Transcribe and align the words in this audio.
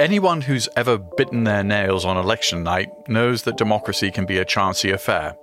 Anyone 0.00 0.40
who's 0.40 0.66
ever 0.76 0.96
bitten 0.96 1.44
their 1.44 1.62
nails 1.62 2.06
on 2.06 2.16
election 2.16 2.62
night 2.62 2.88
knows 3.06 3.42
that 3.42 3.58
democracy 3.58 4.10
can 4.10 4.24
be 4.24 4.38
a 4.38 4.46
chancy 4.46 4.92
affair. 4.92 5.36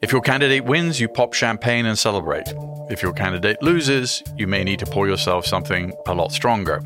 If 0.00 0.10
your 0.10 0.22
candidate 0.22 0.64
wins, 0.64 1.00
you 1.00 1.06
pop 1.06 1.34
champagne 1.34 1.84
and 1.84 1.98
celebrate. 1.98 2.46
If 2.88 3.02
your 3.02 3.12
candidate 3.12 3.62
loses, 3.62 4.22
you 4.38 4.46
may 4.46 4.64
need 4.64 4.78
to 4.78 4.86
pour 4.86 5.06
yourself 5.06 5.44
something 5.44 5.92
a 6.06 6.14
lot 6.14 6.32
stronger 6.32 6.80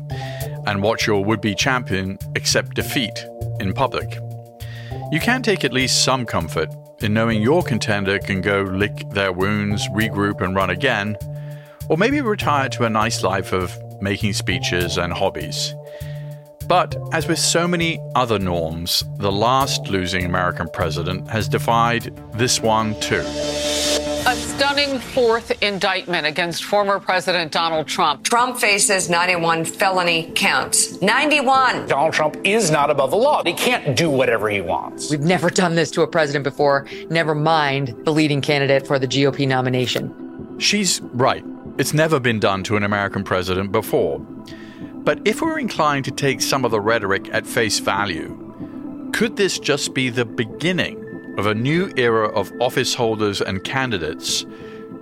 and 0.67 0.83
watch 0.83 1.07
your 1.07 1.23
would 1.23 1.39
be 1.39 1.55
champion 1.55 2.19
accept 2.35 2.75
defeat 2.75 3.25
in 3.61 3.71
public. 3.71 4.19
You 5.09 5.21
can 5.21 5.41
take 5.41 5.63
at 5.63 5.71
least 5.71 6.03
some 6.03 6.25
comfort 6.25 6.69
in 6.99 7.13
knowing 7.13 7.41
your 7.41 7.63
contender 7.63 8.19
can 8.19 8.41
go 8.41 8.63
lick 8.63 9.09
their 9.11 9.31
wounds, 9.31 9.87
regroup, 9.91 10.41
and 10.41 10.53
run 10.53 10.69
again, 10.69 11.15
or 11.87 11.95
maybe 11.95 12.19
retire 12.19 12.67
to 12.67 12.83
a 12.83 12.89
nice 12.89 13.23
life 13.23 13.53
of 13.53 13.73
making 14.01 14.33
speeches 14.33 14.97
and 14.97 15.13
hobbies. 15.13 15.73
But 16.69 16.95
as 17.13 17.27
with 17.27 17.39
so 17.39 17.67
many 17.67 17.99
other 18.13 18.37
norms, 18.37 19.03
the 19.17 19.31
last 19.31 19.87
losing 19.87 20.23
American 20.23 20.69
president 20.71 21.27
has 21.27 21.47
defied 21.47 22.15
this 22.35 22.61
one 22.61 22.97
too. 22.99 23.23
A 24.27 24.35
stunning 24.35 24.99
fourth 24.99 25.63
indictment 25.63 26.27
against 26.27 26.63
former 26.63 26.99
President 26.99 27.51
Donald 27.51 27.87
Trump. 27.87 28.23
Trump 28.23 28.59
faces 28.59 29.09
91 29.09 29.65
felony 29.65 30.31
counts. 30.35 31.01
91! 31.01 31.87
Donald 31.87 32.13
Trump 32.13 32.37
is 32.43 32.69
not 32.69 32.91
above 32.91 33.09
the 33.09 33.17
law. 33.17 33.43
He 33.43 33.53
can't 33.53 33.97
do 33.97 34.07
whatever 34.11 34.47
he 34.47 34.61
wants. 34.61 35.09
We've 35.09 35.21
never 35.21 35.49
done 35.49 35.73
this 35.73 35.89
to 35.91 36.03
a 36.03 36.07
president 36.07 36.43
before, 36.43 36.85
never 37.09 37.33
mind 37.33 37.95
the 38.05 38.13
leading 38.13 38.41
candidate 38.41 38.85
for 38.85 38.99
the 38.99 39.07
GOP 39.07 39.47
nomination. 39.47 40.59
She's 40.59 41.01
right. 41.01 41.43
It's 41.79 41.95
never 41.95 42.19
been 42.19 42.39
done 42.39 42.63
to 42.65 42.77
an 42.77 42.83
American 42.83 43.23
president 43.23 43.71
before. 43.71 44.23
But 45.03 45.21
if 45.25 45.41
we're 45.41 45.59
inclined 45.59 46.05
to 46.05 46.11
take 46.11 46.41
some 46.41 46.65
of 46.65 46.71
the 46.71 46.81
rhetoric 46.81 47.29
at 47.31 47.47
face 47.47 47.79
value, 47.79 48.37
could 49.13 49.37
this 49.37 49.57
just 49.57 49.93
be 49.93 50.09
the 50.09 50.25
beginning 50.25 51.35
of 51.37 51.45
a 51.45 51.55
new 51.55 51.91
era 51.95 52.27
of 52.27 52.51
office 52.59 52.93
holders 52.93 53.41
and 53.41 53.63
candidates 53.63 54.45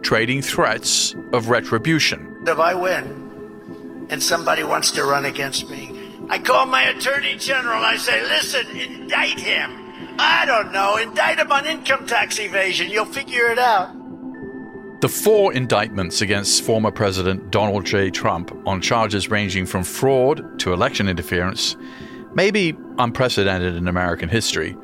trading 0.02 0.42
threats 0.42 1.16
of 1.34 1.50
retribution? 1.50 2.44
If 2.48 2.60
I 2.60 2.74
win 2.74 4.08
and 4.10 4.22
somebody 4.22 4.64
wants 4.64 4.92
to 4.92 5.04
run 5.04 5.26
against 5.26 5.70
me, 5.70 5.92
I 6.30 6.40
call 6.40 6.66
my 6.66 6.84
attorney 6.84 7.36
general. 7.36 7.84
I 7.84 7.98
say, 7.98 8.22
listen, 8.22 8.68
indict 8.78 9.40
him. 9.40 10.16
I 10.20 10.46
don't 10.46 10.72
know, 10.72 10.98
indict 10.98 11.40
him 11.40 11.52
on 11.52 11.66
income 11.66 12.06
tax 12.06 12.40
evasion. 12.40 12.90
You'll 12.90 13.06
figure 13.06 13.48
it 13.48 13.60
out. 13.60 13.96
The 15.00 15.10
four 15.10 15.54
indictments 15.54 16.22
against 16.22 16.64
former 16.64 16.90
President 16.90 17.52
Donald 17.52 17.86
J. 17.86 18.10
Trump 18.10 18.52
on 18.66 18.82
charges 18.82 19.30
ranging 19.30 19.68
from 19.68 19.84
fraud 19.84 20.58
to 20.60 20.74
election 20.74 21.08
interference 21.08 21.76
may 22.34 22.50
be 22.50 22.76
unprecedented 22.98 23.76
in 23.76 23.88
American 23.88 24.28
history, 24.28 24.76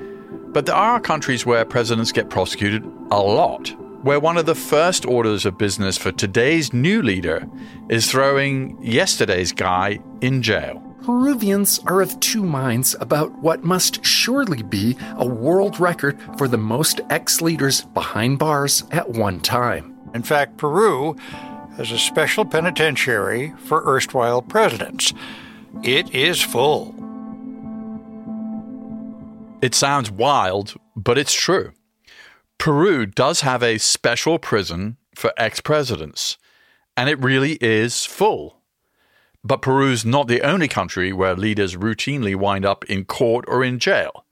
but 0.49 0.67
there 0.67 0.75
are 0.75 0.99
countries 0.99 1.47
where 1.47 1.65
presidents 1.65 2.11
get 2.11 2.29
prosecuted 2.29 2.83
a 3.09 3.19
lot, 3.19 3.69
where 4.03 4.19
one 4.19 4.37
of 4.37 4.45
the 4.45 4.53
first 4.53 5.03
orders 5.07 5.47
of 5.47 5.57
business 5.57 5.97
for 5.97 6.11
today's 6.11 6.73
new 6.73 7.01
leader 7.01 7.47
is 7.89 8.11
throwing 8.11 8.77
yesterday's 8.83 9.51
guy 9.51 9.97
in 10.21 10.43
jail. 10.43 10.79
Peruvians 11.03 11.79
are 11.87 12.01
of 12.01 12.19
two 12.19 12.43
minds 12.43 12.95
about 12.99 13.31
what 13.39 13.63
must 13.63 14.05
surely 14.05 14.61
be 14.61 14.95
a 15.17 15.25
world 15.25 15.79
record 15.79 16.19
for 16.37 16.47
the 16.47 16.57
most 16.57 17.01
ex 17.09 17.41
leaders 17.41 17.81
behind 17.95 18.37
bars 18.37 18.83
at 18.91 19.09
one 19.09 19.39
time. 19.39 19.92
In 20.13 20.23
fact, 20.23 20.57
Peru 20.57 21.15
has 21.77 21.91
a 21.91 21.97
special 21.97 22.45
penitentiary 22.45 23.53
for 23.65 23.83
erstwhile 23.85 24.41
presidents. 24.41 25.13
It 25.83 26.13
is 26.13 26.41
full. 26.41 26.95
It 29.61 29.73
sounds 29.73 30.11
wild, 30.11 30.75
but 30.95 31.17
it's 31.17 31.33
true. 31.33 31.71
Peru 32.59 33.05
does 33.05 33.41
have 33.41 33.63
a 33.63 33.77
special 33.77 34.37
prison 34.37 34.97
for 35.15 35.33
ex 35.37 35.59
presidents, 35.61 36.37
and 36.95 37.09
it 37.09 37.19
really 37.19 37.53
is 37.53 38.05
full. 38.05 38.61
But 39.43 39.61
Peru's 39.61 40.05
not 40.05 40.27
the 40.27 40.41
only 40.41 40.67
country 40.67 41.11
where 41.11 41.35
leaders 41.35 41.75
routinely 41.75 42.35
wind 42.35 42.65
up 42.65 42.85
in 42.85 43.05
court 43.05 43.45
or 43.47 43.63
in 43.63 43.79
jail. 43.79 44.25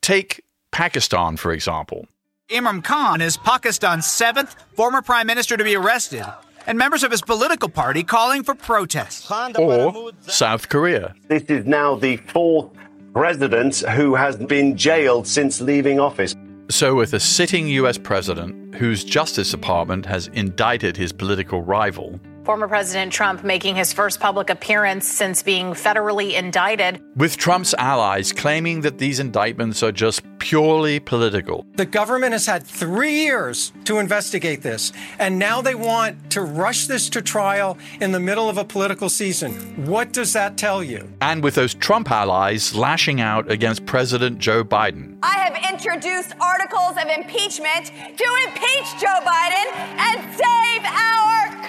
Take 0.00 0.42
Pakistan, 0.70 1.36
for 1.36 1.52
example. 1.52 2.06
Imran 2.48 2.84
Khan 2.84 3.20
is 3.20 3.36
Pakistan's 3.36 4.06
seventh 4.06 4.54
former 4.74 5.02
prime 5.02 5.26
minister 5.26 5.56
to 5.56 5.64
be 5.64 5.74
arrested, 5.74 6.24
and 6.68 6.78
members 6.78 7.02
of 7.02 7.10
his 7.10 7.20
political 7.20 7.68
party 7.68 8.04
calling 8.04 8.44
for 8.44 8.54
protests. 8.54 9.28
Or 9.58 10.12
South 10.20 10.68
Korea. 10.68 11.12
This 11.26 11.42
is 11.44 11.66
now 11.66 11.96
the 11.96 12.18
fourth 12.18 12.70
president 13.12 13.78
who 13.78 14.14
has 14.14 14.36
been 14.36 14.76
jailed 14.76 15.26
since 15.26 15.60
leaving 15.60 15.98
office. 15.98 16.36
So, 16.70 16.94
with 16.94 17.14
a 17.14 17.20
sitting 17.20 17.66
US 17.66 17.98
president 17.98 18.76
whose 18.76 19.02
Justice 19.02 19.50
Department 19.50 20.06
has 20.06 20.28
indicted 20.28 20.96
his 20.96 21.12
political 21.12 21.62
rival, 21.62 22.20
Former 22.46 22.68
President 22.68 23.12
Trump 23.12 23.42
making 23.42 23.74
his 23.74 23.92
first 23.92 24.20
public 24.20 24.50
appearance 24.50 25.04
since 25.08 25.42
being 25.42 25.72
federally 25.72 26.34
indicted. 26.34 27.02
With 27.16 27.36
Trump's 27.36 27.74
allies 27.74 28.32
claiming 28.32 28.82
that 28.82 28.98
these 28.98 29.18
indictments 29.18 29.82
are 29.82 29.90
just 29.90 30.22
purely 30.38 31.00
political. 31.00 31.66
The 31.74 31.86
government 31.86 32.34
has 32.34 32.46
had 32.46 32.64
three 32.64 33.24
years 33.24 33.72
to 33.86 33.98
investigate 33.98 34.62
this, 34.62 34.92
and 35.18 35.40
now 35.40 35.60
they 35.60 35.74
want 35.74 36.30
to 36.30 36.40
rush 36.40 36.86
this 36.86 37.10
to 37.10 37.20
trial 37.20 37.78
in 38.00 38.12
the 38.12 38.20
middle 38.20 38.48
of 38.48 38.58
a 38.58 38.64
political 38.64 39.08
season. 39.08 39.52
What 39.84 40.12
does 40.12 40.32
that 40.34 40.56
tell 40.56 40.84
you? 40.84 41.12
And 41.20 41.42
with 41.42 41.56
those 41.56 41.74
Trump 41.74 42.12
allies 42.12 42.76
lashing 42.76 43.20
out 43.20 43.50
against 43.50 43.86
President 43.86 44.38
Joe 44.38 44.62
Biden. 44.62 45.18
I 45.24 45.36
have 45.38 45.72
introduced 45.72 46.32
articles 46.40 46.92
of 46.92 47.08
impeachment 47.08 47.86
to 47.86 48.28
impeach 48.46 48.88
Joe 49.00 49.18
Biden 49.24 49.66
and 49.98 50.20
save 50.36 50.84
our 50.84 51.16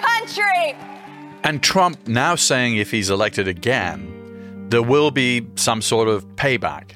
country. 0.00 0.67
And 1.44 1.62
Trump 1.62 2.06
now 2.06 2.34
saying 2.34 2.76
if 2.76 2.90
he's 2.90 3.10
elected 3.10 3.48
again, 3.48 4.66
there 4.70 4.82
will 4.82 5.10
be 5.10 5.46
some 5.56 5.80
sort 5.80 6.08
of 6.08 6.26
payback, 6.36 6.92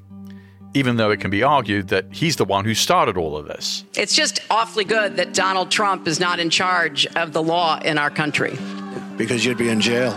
even 0.75 0.97
though 0.97 1.11
it 1.11 1.21
can 1.21 1.31
be 1.31 1.43
argued 1.43 1.89
that 1.89 2.07
he's 2.13 2.37
the 2.37 2.45
one 2.45 2.65
who 2.65 2.75
started 2.75 3.17
all 3.17 3.37
of 3.37 3.47
this. 3.47 3.85
It's 3.97 4.15
just 4.15 4.41
awfully 4.51 4.85
good 4.85 5.17
that 5.17 5.33
Donald 5.33 5.71
Trump 5.71 6.07
is 6.07 6.21
not 6.21 6.39
in 6.39 6.51
charge 6.51 7.07
of 7.17 7.33
the 7.33 7.43
law 7.43 7.79
in 7.81 7.99
our 7.99 8.11
country. 8.11 8.59
Because 9.17 9.45
you'd 9.45 9.59
be 9.59 9.69
in 9.69 9.81
jail. 9.81 10.13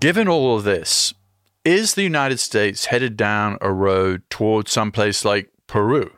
Given 0.00 0.28
all 0.28 0.56
of 0.56 0.64
this, 0.64 1.12
is 1.64 1.94
the 1.94 2.02
United 2.02 2.38
States 2.38 2.86
headed 2.86 3.16
down 3.16 3.58
a 3.60 3.72
road 3.72 4.22
towards 4.30 4.72
someplace 4.72 5.24
like 5.24 5.50
Peru 5.66 6.10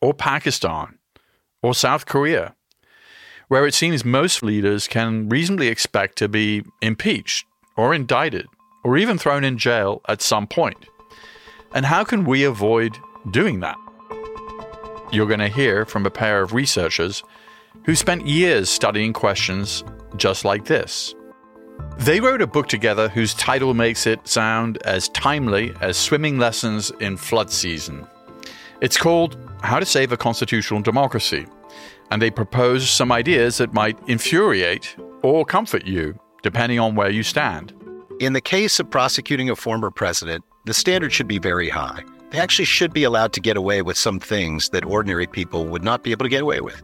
or 0.00 0.14
Pakistan 0.14 0.98
or 1.62 1.74
South 1.74 2.06
Korea, 2.06 2.54
where 3.48 3.66
it 3.66 3.74
seems 3.74 4.04
most 4.04 4.42
leaders 4.42 4.86
can 4.86 5.28
reasonably 5.28 5.68
expect 5.68 6.16
to 6.18 6.28
be 6.28 6.62
impeached 6.80 7.44
or 7.76 7.92
indicted 7.92 8.46
or 8.84 8.96
even 8.96 9.18
thrown 9.18 9.44
in 9.44 9.58
jail 9.58 10.00
at 10.08 10.22
some 10.22 10.46
point? 10.46 10.86
And 11.72 11.84
how 11.84 12.04
can 12.04 12.24
we 12.24 12.44
avoid 12.44 12.96
doing 13.30 13.60
that? 13.60 13.76
You're 15.10 15.26
going 15.26 15.40
to 15.40 15.48
hear 15.48 15.84
from 15.84 16.06
a 16.06 16.10
pair 16.10 16.42
of 16.42 16.52
researchers 16.52 17.24
who 17.84 17.94
spent 17.94 18.26
years 18.26 18.68
studying 18.68 19.12
questions 19.12 19.82
just 20.16 20.44
like 20.44 20.66
this. 20.66 21.14
They 21.98 22.20
wrote 22.20 22.40
a 22.40 22.46
book 22.46 22.68
together 22.68 23.08
whose 23.08 23.34
title 23.34 23.74
makes 23.74 24.06
it 24.06 24.26
sound 24.26 24.78
as 24.84 25.08
timely 25.10 25.74
as 25.80 25.96
swimming 25.96 26.38
lessons 26.38 26.90
in 27.00 27.16
flood 27.16 27.50
season. 27.50 28.06
It's 28.80 28.96
called 28.96 29.36
How 29.62 29.80
to 29.80 29.84
Save 29.84 30.12
a 30.12 30.16
Constitutional 30.16 30.80
Democracy, 30.80 31.46
and 32.10 32.22
they 32.22 32.30
propose 32.30 32.88
some 32.88 33.10
ideas 33.10 33.58
that 33.58 33.74
might 33.74 33.98
infuriate 34.06 34.96
or 35.22 35.44
comfort 35.44 35.86
you, 35.86 36.18
depending 36.42 36.78
on 36.78 36.94
where 36.94 37.10
you 37.10 37.22
stand. 37.22 37.74
In 38.20 38.32
the 38.32 38.40
case 38.40 38.80
of 38.80 38.90
prosecuting 38.90 39.50
a 39.50 39.56
former 39.56 39.90
president, 39.90 40.44
the 40.64 40.74
standard 40.74 41.12
should 41.12 41.28
be 41.28 41.38
very 41.38 41.68
high. 41.68 42.02
They 42.30 42.38
actually 42.38 42.66
should 42.66 42.92
be 42.92 43.04
allowed 43.04 43.32
to 43.34 43.40
get 43.40 43.56
away 43.56 43.82
with 43.82 43.96
some 43.96 44.20
things 44.20 44.68
that 44.70 44.84
ordinary 44.84 45.26
people 45.26 45.66
would 45.66 45.82
not 45.82 46.04
be 46.04 46.12
able 46.12 46.24
to 46.24 46.30
get 46.30 46.42
away 46.42 46.60
with. 46.60 46.82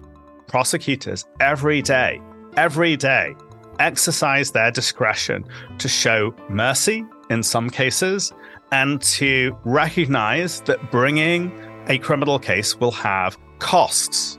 Prosecutors 0.48 1.24
every 1.40 1.82
day, 1.82 2.20
every 2.56 2.96
day, 2.96 3.34
exercise 3.78 4.50
their 4.50 4.70
discretion 4.70 5.44
to 5.78 5.88
show 5.88 6.34
mercy 6.48 7.04
in 7.30 7.42
some 7.42 7.70
cases 7.70 8.32
and 8.72 9.00
to 9.02 9.56
recognize 9.64 10.60
that 10.62 10.90
bringing 10.90 11.52
a 11.88 11.98
criminal 11.98 12.38
case 12.38 12.76
will 12.80 12.90
have 12.90 13.36
costs. 13.58 14.38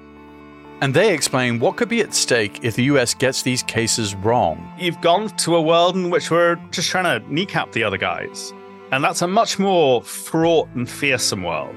And 0.81 0.93
they 0.93 1.13
explain 1.13 1.59
what 1.59 1.77
could 1.77 1.89
be 1.89 2.01
at 2.01 2.13
stake 2.13 2.63
if 2.63 2.75
the 2.75 2.83
US 2.83 3.13
gets 3.13 3.43
these 3.43 3.63
cases 3.63 4.13
wrong. 4.15 4.73
You've 4.77 4.99
gone 5.01 5.29
to 5.37 5.55
a 5.55 5.61
world 5.61 5.95
in 5.95 6.09
which 6.09 6.29
we're 6.29 6.55
just 6.71 6.89
trying 6.89 7.05
to 7.21 7.33
kneecap 7.33 7.71
the 7.71 7.83
other 7.83 7.97
guys. 7.97 8.53
And 8.91 9.03
that's 9.03 9.21
a 9.21 9.27
much 9.27 9.57
more 9.57 10.03
fraught 10.03 10.69
and 10.75 10.89
fearsome 10.89 11.43
world. 11.43 11.75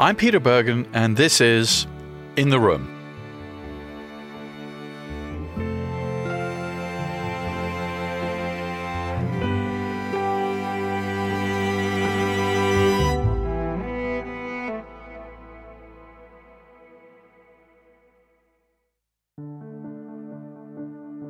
I'm 0.00 0.16
Peter 0.16 0.40
Bergen, 0.40 0.88
and 0.92 1.16
this 1.16 1.40
is 1.40 1.86
In 2.36 2.48
the 2.48 2.60
Room. 2.60 2.95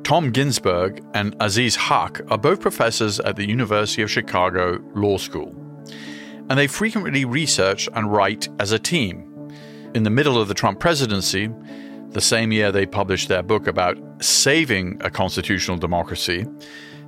Tom 0.07 0.31
Ginsburg 0.31 1.03
and 1.13 1.35
Aziz 1.41 1.75
Huq 1.75 2.25
are 2.31 2.37
both 2.37 2.61
professors 2.61 3.19
at 3.19 3.35
the 3.35 3.45
University 3.45 4.01
of 4.01 4.09
Chicago 4.09 4.81
Law 4.95 5.17
School. 5.17 5.53
And 6.49 6.57
they 6.57 6.67
frequently 6.67 7.25
research 7.25 7.89
and 7.93 8.09
write 8.09 8.47
as 8.57 8.71
a 8.71 8.79
team. 8.79 9.51
In 9.93 10.03
the 10.03 10.09
middle 10.09 10.39
of 10.39 10.47
the 10.47 10.53
Trump 10.53 10.79
presidency, 10.79 11.49
the 12.11 12.21
same 12.21 12.53
year 12.53 12.71
they 12.71 12.85
published 12.85 13.27
their 13.27 13.43
book 13.43 13.67
about 13.67 13.97
saving 14.23 14.97
a 15.03 15.09
constitutional 15.09 15.75
democracy, 15.75 16.45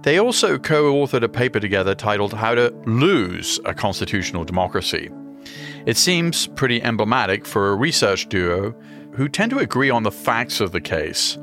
they 0.01 0.19
also 0.19 0.57
co 0.57 0.93
authored 0.95 1.23
a 1.23 1.29
paper 1.29 1.61
together 1.61 1.95
titled 1.95 2.33
How 2.33 2.53
to 2.53 2.69
Lose 2.85 3.61
a 3.63 3.73
Constitutional 3.73 4.43
Democracy. 4.43 5.09
It 5.85 5.95
seems 5.95 6.47
pretty 6.47 6.83
emblematic 6.83 7.45
for 7.45 7.69
a 7.69 7.75
research 7.77 8.27
duo 8.27 8.75
who 9.13 9.29
tend 9.29 9.51
to 9.51 9.59
agree 9.59 9.89
on 9.89 10.03
the 10.03 10.11
facts 10.11 10.59
of 10.59 10.73
the 10.73 10.81
case, 10.81 11.37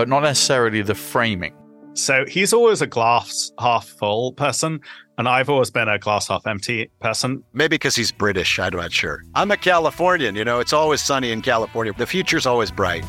but 0.00 0.08
not 0.08 0.22
necessarily 0.22 0.80
the 0.80 0.94
framing. 0.94 1.52
So 1.92 2.24
he's 2.26 2.54
always 2.54 2.80
a 2.80 2.86
glass 2.86 3.52
half 3.60 3.86
full 3.86 4.32
person, 4.32 4.80
and 5.18 5.28
I've 5.28 5.50
always 5.50 5.70
been 5.70 5.88
a 5.90 5.98
glass 5.98 6.28
half 6.28 6.46
empty 6.46 6.90
person. 7.02 7.44
Maybe 7.52 7.74
because 7.74 7.96
he's 7.96 8.10
British, 8.10 8.58
I'm 8.58 8.72
not 8.72 8.92
sure. 8.92 9.22
I'm 9.34 9.50
a 9.50 9.58
Californian, 9.58 10.36
you 10.36 10.42
know, 10.46 10.58
it's 10.58 10.72
always 10.72 11.02
sunny 11.02 11.32
in 11.32 11.42
California. 11.42 11.92
The 11.92 12.06
future's 12.06 12.46
always 12.46 12.70
bright. 12.70 13.04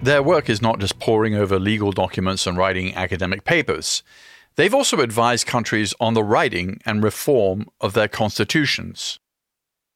Their 0.00 0.22
work 0.22 0.48
is 0.48 0.62
not 0.62 0.78
just 0.78 0.98
poring 1.00 1.34
over 1.34 1.58
legal 1.58 1.92
documents 1.92 2.46
and 2.46 2.56
writing 2.56 2.94
academic 2.94 3.44
papers. 3.44 4.02
They've 4.54 4.72
also 4.72 5.02
advised 5.02 5.46
countries 5.46 5.92
on 6.00 6.14
the 6.14 6.24
writing 6.24 6.80
and 6.86 7.04
reform 7.04 7.66
of 7.82 7.92
their 7.92 8.08
constitutions. 8.08 9.20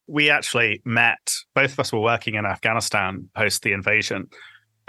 We 0.07 0.29
actually 0.29 0.83
met, 0.85 1.35
both 1.55 1.73
of 1.73 1.81
us 1.81 1.95
were 1.95 2.01
working 2.01 2.35
in 2.35 2.45
Afghanistan 2.45 3.31
post 3.35 3.63
the 3.63 3.73
invasion, 3.73 4.29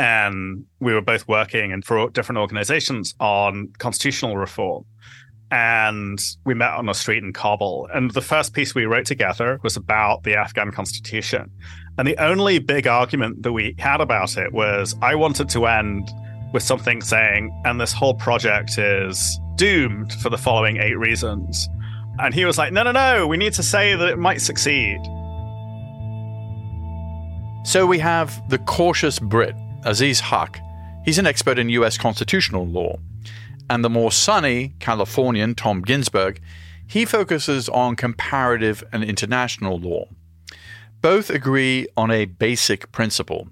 and 0.01 0.65
we 0.79 0.95
were 0.95 1.01
both 1.01 1.27
working 1.27 1.71
and 1.71 1.85
for 1.85 2.09
different 2.09 2.39
organizations 2.39 3.13
on 3.19 3.71
constitutional 3.77 4.35
reform. 4.35 4.83
And 5.51 6.19
we 6.43 6.55
met 6.55 6.71
on 6.71 6.89
a 6.89 6.93
street 6.95 7.23
in 7.23 7.33
Kabul. 7.33 7.87
And 7.93 8.09
the 8.09 8.21
first 8.21 8.53
piece 8.53 8.73
we 8.73 8.85
wrote 8.85 9.05
together 9.05 9.59
was 9.61 9.77
about 9.77 10.23
the 10.23 10.35
Afghan 10.35 10.71
constitution. 10.71 11.51
And 11.99 12.07
the 12.07 12.17
only 12.17 12.57
big 12.57 12.87
argument 12.87 13.43
that 13.43 13.51
we 13.51 13.75
had 13.77 14.01
about 14.01 14.37
it 14.37 14.53
was 14.53 14.95
I 15.03 15.13
wanted 15.13 15.49
to 15.49 15.67
end 15.67 16.09
with 16.51 16.63
something 16.63 17.03
saying, 17.03 17.51
and 17.63 17.79
this 17.79 17.93
whole 17.93 18.15
project 18.15 18.79
is 18.79 19.39
doomed 19.55 20.13
for 20.13 20.31
the 20.31 20.37
following 20.37 20.77
eight 20.77 20.97
reasons. 20.97 21.69
And 22.17 22.33
he 22.33 22.43
was 22.43 22.57
like, 22.57 22.73
no, 22.73 22.81
no, 22.81 22.91
no, 22.91 23.27
we 23.27 23.37
need 23.37 23.53
to 23.53 23.63
say 23.63 23.93
that 23.93 24.09
it 24.09 24.17
might 24.17 24.41
succeed. 24.41 24.99
So 27.65 27.85
we 27.85 27.99
have 27.99 28.41
the 28.49 28.57
cautious 28.57 29.19
Brit, 29.19 29.55
Aziz 29.83 30.21
Huq. 30.21 30.59
He's 31.03 31.17
an 31.17 31.25
expert 31.25 31.57
in 31.57 31.69
US 31.69 31.97
constitutional 31.97 32.67
law. 32.67 32.97
And 33.69 33.83
the 33.83 33.89
more 33.89 34.11
sunny 34.11 34.73
Californian, 34.79 35.55
Tom 35.55 35.81
Ginsburg, 35.81 36.41
he 36.85 37.05
focuses 37.05 37.69
on 37.69 37.95
comparative 37.95 38.83
and 38.91 39.03
international 39.03 39.79
law. 39.79 40.05
Both 41.01 41.29
agree 41.29 41.87
on 41.95 42.11
a 42.11 42.25
basic 42.25 42.91
principle 42.91 43.47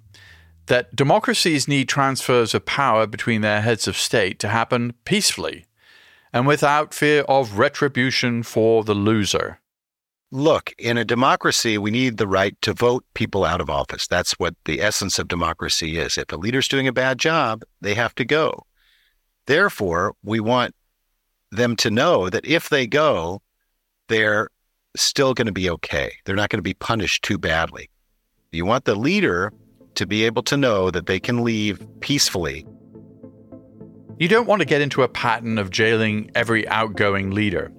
that 0.68 0.96
democracies 0.96 1.68
need 1.68 1.90
transfers 1.90 2.54
of 2.54 2.66
power 2.66 3.08
between 3.08 3.42
their 3.42 3.62
heads 3.62 3.88
of 3.88 3.98
state 3.98 4.40
to 4.40 4.50
happen 4.50 4.94
peacefully 5.04 5.66
and 6.32 6.46
without 6.46 6.94
fear 6.94 7.22
of 7.24 7.58
retribution 7.58 8.44
for 8.44 8.84
the 8.84 8.94
loser. 8.94 9.60
Look, 10.32 10.74
in 10.78 10.98
a 10.98 11.06
democracy, 11.06 11.80
we 11.80 11.90
need 11.90 12.18
the 12.18 12.28
right 12.28 12.56
to 12.62 12.74
vote 12.74 13.04
people 13.16 13.44
out 13.44 13.62
of 13.62 13.70
office. 13.70 14.06
That's 14.06 14.34
what 14.34 14.54
the 14.66 14.80
essence 14.80 15.18
of 15.18 15.28
democracy 15.28 15.98
is. 15.98 16.20
If 16.20 16.32
a 16.32 16.36
leader's 16.36 16.68
doing 16.68 16.88
a 16.88 16.94
bad 16.94 17.18
job, 17.18 17.64
they 17.82 17.96
have 17.96 18.14
to 18.16 18.26
go. 18.26 18.66
Therefore, 19.48 20.14
we 20.24 20.40
want 20.40 20.76
them 21.52 21.76
to 21.78 21.90
know 21.90 22.30
that 22.30 22.46
if 22.46 22.70
they 22.70 22.86
go, 22.86 23.42
they're 24.08 24.50
still 24.96 25.34
going 25.34 25.48
to 25.48 25.52
be 25.52 25.70
okay. 25.70 26.12
They're 26.26 26.36
not 26.36 26.50
going 26.50 26.60
to 26.60 26.64
be 26.64 26.76
punished 26.76 27.24
too 27.24 27.40
badly. 27.40 27.90
You 28.52 28.66
want 28.66 28.86
the 28.86 28.96
leader 28.96 29.52
to 29.96 30.06
be 30.06 30.26
able 30.26 30.44
to 30.44 30.58
know 30.58 30.92
that 30.92 31.08
they 31.08 31.20
can 31.20 31.44
leave 31.44 31.86
peacefully. 32.02 32.68
You 34.20 34.28
don't 34.28 34.48
want 34.48 34.62
to 34.62 34.68
get 34.68 34.82
into 34.82 35.02
a 35.02 35.08
pattern 35.08 35.58
of 35.58 35.72
jailing 35.72 36.30
every 36.36 36.68
outgoing 36.68 37.32
leader. 37.32 37.72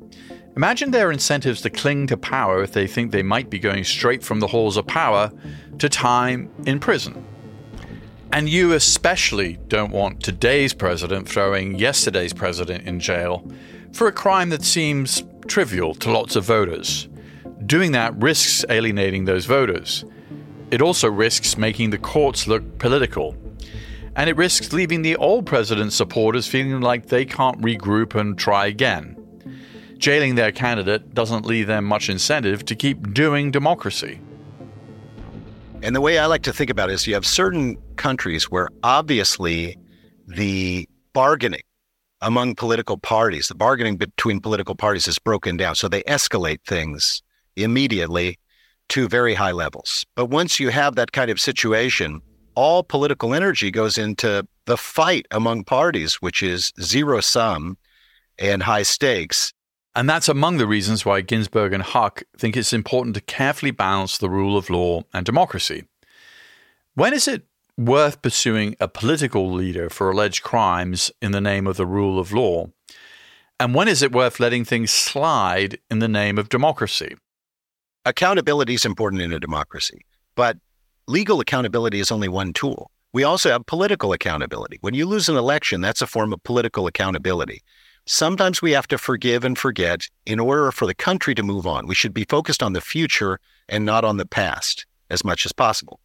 Imagine 0.60 0.90
their 0.90 1.10
incentives 1.10 1.62
to 1.62 1.70
cling 1.70 2.06
to 2.08 2.18
power 2.18 2.62
if 2.62 2.74
they 2.74 2.86
think 2.86 3.12
they 3.12 3.22
might 3.22 3.48
be 3.48 3.58
going 3.58 3.82
straight 3.82 4.22
from 4.22 4.40
the 4.40 4.46
halls 4.46 4.76
of 4.76 4.86
power 4.86 5.32
to 5.78 5.88
time 5.88 6.50
in 6.66 6.78
prison. 6.78 7.24
And 8.30 8.46
you 8.46 8.74
especially 8.74 9.56
don't 9.68 9.90
want 9.90 10.22
today's 10.22 10.74
president 10.74 11.26
throwing 11.26 11.76
yesterday's 11.76 12.34
president 12.34 12.86
in 12.86 13.00
jail 13.00 13.50
for 13.94 14.06
a 14.06 14.12
crime 14.12 14.50
that 14.50 14.62
seems 14.62 15.22
trivial 15.46 15.94
to 15.94 16.10
lots 16.10 16.36
of 16.36 16.44
voters. 16.44 17.08
Doing 17.64 17.92
that 17.92 18.14
risks 18.16 18.62
alienating 18.68 19.24
those 19.24 19.46
voters. 19.46 20.04
It 20.70 20.82
also 20.82 21.08
risks 21.08 21.56
making 21.56 21.88
the 21.88 21.96
courts 21.96 22.46
look 22.46 22.78
political. 22.78 23.34
And 24.14 24.28
it 24.28 24.36
risks 24.36 24.74
leaving 24.74 25.00
the 25.00 25.16
old 25.16 25.46
president's 25.46 25.96
supporters 25.96 26.46
feeling 26.46 26.82
like 26.82 27.06
they 27.06 27.24
can't 27.24 27.62
regroup 27.62 28.14
and 28.14 28.36
try 28.36 28.66
again. 28.66 29.16
Jailing 30.00 30.34
their 30.34 30.50
candidate 30.50 31.14
doesn't 31.14 31.44
leave 31.44 31.66
them 31.66 31.84
much 31.84 32.08
incentive 32.08 32.64
to 32.64 32.74
keep 32.74 33.12
doing 33.12 33.50
democracy. 33.50 34.18
And 35.82 35.94
the 35.94 36.00
way 36.00 36.18
I 36.18 36.24
like 36.24 36.42
to 36.44 36.54
think 36.54 36.70
about 36.70 36.88
it 36.88 36.94
is 36.94 37.06
you 37.06 37.12
have 37.12 37.26
certain 37.26 37.76
countries 37.96 38.50
where 38.50 38.70
obviously 38.82 39.76
the 40.26 40.88
bargaining 41.12 41.60
among 42.22 42.54
political 42.54 42.96
parties, 42.96 43.48
the 43.48 43.54
bargaining 43.54 43.98
between 43.98 44.40
political 44.40 44.74
parties 44.74 45.06
is 45.06 45.18
broken 45.18 45.58
down. 45.58 45.74
So 45.74 45.86
they 45.86 46.02
escalate 46.04 46.60
things 46.66 47.22
immediately 47.56 48.38
to 48.88 49.06
very 49.06 49.34
high 49.34 49.52
levels. 49.52 50.06
But 50.16 50.26
once 50.26 50.58
you 50.58 50.70
have 50.70 50.96
that 50.96 51.12
kind 51.12 51.30
of 51.30 51.38
situation, 51.38 52.22
all 52.54 52.82
political 52.82 53.34
energy 53.34 53.70
goes 53.70 53.98
into 53.98 54.46
the 54.64 54.78
fight 54.78 55.26
among 55.30 55.64
parties, 55.64 56.14
which 56.16 56.42
is 56.42 56.72
zero 56.80 57.20
sum 57.20 57.76
and 58.38 58.62
high 58.62 58.82
stakes. 58.82 59.52
And 59.94 60.08
that's 60.08 60.28
among 60.28 60.58
the 60.58 60.66
reasons 60.66 61.04
why 61.04 61.20
Ginsburg 61.20 61.72
and 61.72 61.82
Huq 61.82 62.22
think 62.38 62.56
it's 62.56 62.72
important 62.72 63.14
to 63.16 63.20
carefully 63.20 63.72
balance 63.72 64.18
the 64.18 64.30
rule 64.30 64.56
of 64.56 64.70
law 64.70 65.02
and 65.12 65.26
democracy. 65.26 65.84
When 66.94 67.12
is 67.12 67.26
it 67.26 67.44
worth 67.76 68.22
pursuing 68.22 68.76
a 68.78 68.86
political 68.86 69.50
leader 69.50 69.90
for 69.90 70.10
alleged 70.10 70.42
crimes 70.42 71.10
in 71.20 71.32
the 71.32 71.40
name 71.40 71.66
of 71.66 71.76
the 71.76 71.86
rule 71.86 72.20
of 72.20 72.32
law? 72.32 72.68
And 73.58 73.74
when 73.74 73.88
is 73.88 74.00
it 74.02 74.12
worth 74.12 74.40
letting 74.40 74.64
things 74.64 74.90
slide 74.90 75.78
in 75.90 75.98
the 75.98 76.08
name 76.08 76.38
of 76.38 76.48
democracy? 76.48 77.16
Accountability 78.04 78.74
is 78.74 78.84
important 78.84 79.22
in 79.22 79.32
a 79.32 79.40
democracy, 79.40 80.06
but 80.34 80.56
legal 81.06 81.40
accountability 81.40 82.00
is 82.00 82.10
only 82.10 82.28
one 82.28 82.52
tool. 82.52 82.90
We 83.12 83.24
also 83.24 83.50
have 83.50 83.66
political 83.66 84.12
accountability. 84.12 84.78
When 84.80 84.94
you 84.94 85.04
lose 85.04 85.28
an 85.28 85.36
election, 85.36 85.80
that's 85.80 86.00
a 86.00 86.06
form 86.06 86.32
of 86.32 86.42
political 86.44 86.86
accountability. 86.86 87.60
Sometimes 88.06 88.60
we 88.60 88.72
have 88.72 88.88
to 88.88 88.98
forgive 88.98 89.44
and 89.44 89.56
forget 89.56 90.08
in 90.26 90.40
order 90.40 90.72
for 90.72 90.86
the 90.86 90.94
country 90.94 91.34
to 91.34 91.42
move 91.42 91.66
on. 91.66 91.86
We 91.86 91.94
should 91.94 92.14
be 92.14 92.24
focused 92.28 92.62
on 92.62 92.72
the 92.72 92.80
future 92.80 93.38
and 93.68 93.84
not 93.84 94.04
on 94.04 94.16
the 94.16 94.26
past 94.26 94.86
as 95.10 95.24
much 95.24 95.44
as 95.46 95.52
possible. 95.52 96.00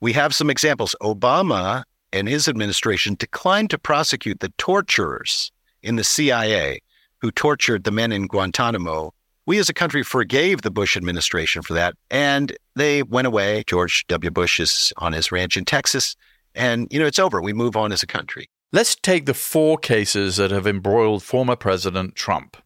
We 0.00 0.12
have 0.14 0.34
some 0.34 0.50
examples. 0.50 0.94
Obama 1.02 1.84
and 2.12 2.28
his 2.28 2.48
administration 2.48 3.14
declined 3.18 3.70
to 3.70 3.78
prosecute 3.78 4.40
the 4.40 4.52
torturers 4.56 5.52
in 5.82 5.96
the 5.96 6.04
CIA 6.04 6.80
who 7.20 7.30
tortured 7.30 7.84
the 7.84 7.90
men 7.90 8.12
in 8.12 8.26
Guantanamo. 8.26 9.12
We 9.46 9.58
as 9.58 9.68
a 9.68 9.74
country 9.74 10.02
forgave 10.02 10.62
the 10.62 10.70
Bush 10.70 10.96
administration 10.96 11.62
for 11.62 11.74
that, 11.74 11.94
and 12.10 12.56
they 12.76 13.02
went 13.02 13.26
away. 13.26 13.64
George 13.66 14.06
W. 14.08 14.30
Bush 14.30 14.60
is 14.60 14.92
on 14.98 15.12
his 15.12 15.32
ranch 15.32 15.56
in 15.56 15.64
Texas, 15.64 16.16
and 16.54 16.86
you 16.90 16.98
know 16.98 17.06
it's 17.06 17.18
over. 17.18 17.42
We 17.42 17.52
move 17.52 17.76
on 17.76 17.92
as 17.92 18.02
a 18.02 18.06
country. 18.06 18.48
Let's 18.72 18.94
take 18.94 19.26
the 19.26 19.34
four 19.34 19.78
cases 19.78 20.36
that 20.36 20.52
have 20.52 20.64
embroiled 20.64 21.24
former 21.24 21.56
President 21.56 22.14
Trump. 22.14 22.56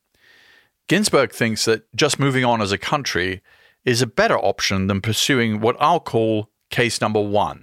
Ginsburg 0.86 1.32
thinks 1.32 1.64
that 1.64 1.84
just 1.96 2.18
moving 2.18 2.44
on 2.44 2.60
as 2.60 2.72
a 2.72 2.76
country 2.76 3.40
is 3.86 4.02
a 4.02 4.06
better 4.06 4.36
option 4.36 4.86
than 4.86 5.00
pursuing 5.00 5.60
what 5.60 5.76
I'll 5.80 6.00
call 6.00 6.50
case 6.68 7.00
number 7.00 7.22
one. 7.22 7.58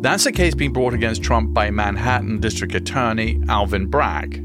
That's 0.00 0.26
a 0.26 0.32
case 0.32 0.54
being 0.54 0.72
brought 0.72 0.94
against 0.94 1.24
Trump 1.24 1.52
by 1.52 1.72
Manhattan 1.72 2.38
District 2.38 2.72
Attorney 2.72 3.42
Alvin 3.48 3.88
Bragg. 3.88 4.40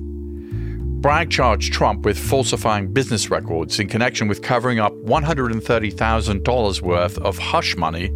Bragg 1.00 1.30
charged 1.30 1.74
Trump 1.74 2.06
with 2.06 2.18
falsifying 2.18 2.92
business 2.92 3.30
records 3.30 3.80
in 3.80 3.88
connection 3.88 4.28
with 4.28 4.42
covering 4.42 4.80
up 4.80 4.94
$130,000 5.04 6.82
worth 6.82 7.18
of 7.20 7.38
hush 7.38 7.78
money 7.78 8.10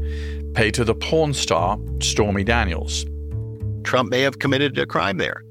paid 0.54 0.74
to 0.76 0.84
the 0.84 0.96
porn 0.96 1.34
star 1.34 1.78
Stormy 2.02 2.44
Daniels. 2.44 3.06
Trump 3.84 4.10
may 4.10 4.22
have 4.22 4.40
committed 4.40 4.78
a 4.78 4.86
crime 4.86 5.18
there. 5.18 5.42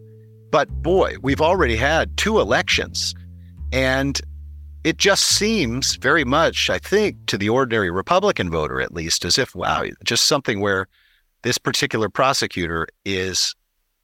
But 0.50 0.68
boy, 0.82 1.16
we've 1.23 1.40
already 1.40 1.76
had 1.76 2.16
two 2.16 2.38
elections. 2.38 3.14
And 3.73 4.21
it 4.85 4.99
just 4.99 5.25
seems 5.25 5.97
very 5.97 6.25
much, 6.25 6.68
I 6.68 6.78
think, 6.78 7.26
to 7.26 7.38
the 7.38 7.49
ordinary 7.49 7.90
Republican 7.90 8.50
voter 8.50 8.80
at 8.80 8.92
least, 8.92 9.25
as 9.25 9.38
if, 9.38 9.54
wow, 9.54 9.85
just 10.04 10.26
something 10.26 10.61
where 10.61 10.88
this 11.42 11.59
particular 11.59 12.09
prosecutor 12.09 12.87
is 13.04 13.54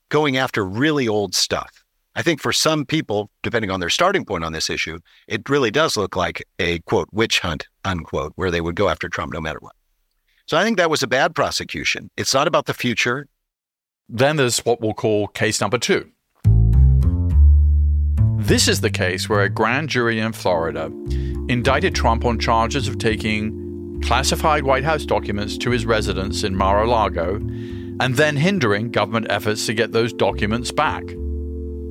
going 0.09 0.37
after 0.37 0.65
really 0.65 1.09
old 1.09 1.35
stuff. 1.35 1.85
I 2.15 2.23
think 2.23 2.41
for 2.41 2.53
some 2.53 2.85
people, 2.85 3.31
depending 3.43 3.71
on 3.71 3.81
their 3.81 3.91
starting 3.91 4.25
point 4.25 4.43
on 4.43 4.53
this 4.53 4.71
issue, 4.71 4.99
it 5.29 5.49
really 5.49 5.71
does 5.71 5.97
look 5.97 6.17
like 6.17 6.43
a 6.59 6.81
quote 6.81 7.09
witch 7.13 7.41
hunt, 7.41 7.69
unquote, 7.85 8.33
where 8.37 8.51
they 8.51 8.61
would 8.61 8.75
go 8.75 8.89
after 8.89 9.09
Trump 9.09 9.33
no 9.33 9.41
matter 9.41 9.59
what. 9.61 9.77
So 10.49 10.57
I 10.57 10.65
think 10.65 10.79
that 10.79 10.89
was 10.89 11.03
a 11.03 11.07
bad 11.07 11.35
prosecution. 11.35 12.11
It's 12.17 12.33
not 12.33 12.49
about 12.49 12.65
the 12.65 12.73
future. 12.73 13.27
Then 14.09 14.37
there's 14.37 14.61
what 14.61 14.81
we'll 14.81 14.95
call 14.95 15.29
case 15.29 15.61
number 15.61 15.77
two. 15.77 16.11
This 18.39 18.67
is 18.67 18.81
the 18.81 18.89
case 18.89 19.29
where 19.29 19.43
a 19.43 19.51
grand 19.51 19.91
jury 19.91 20.19
in 20.19 20.33
Florida 20.33 20.87
indicted 21.51 21.95
Trump 21.95 22.25
on 22.25 22.39
charges 22.39 22.89
of 22.89 22.97
taking 22.97 24.01
classified 24.03 24.65
White 24.65 24.85
House 24.85 25.05
documents 25.05 25.59
to 25.59 25.71
his 25.71 25.85
residence 25.85 26.43
in 26.43 26.57
Mar 26.57 26.83
a 26.83 26.89
Lago 26.89 27.35
and 28.01 28.15
then 28.15 28.35
hindering 28.35 28.91
government 28.91 29.27
efforts 29.29 29.67
to 29.67 29.75
get 29.75 29.93
those 29.93 30.15
documents 30.15 30.73
back. 30.73 31.03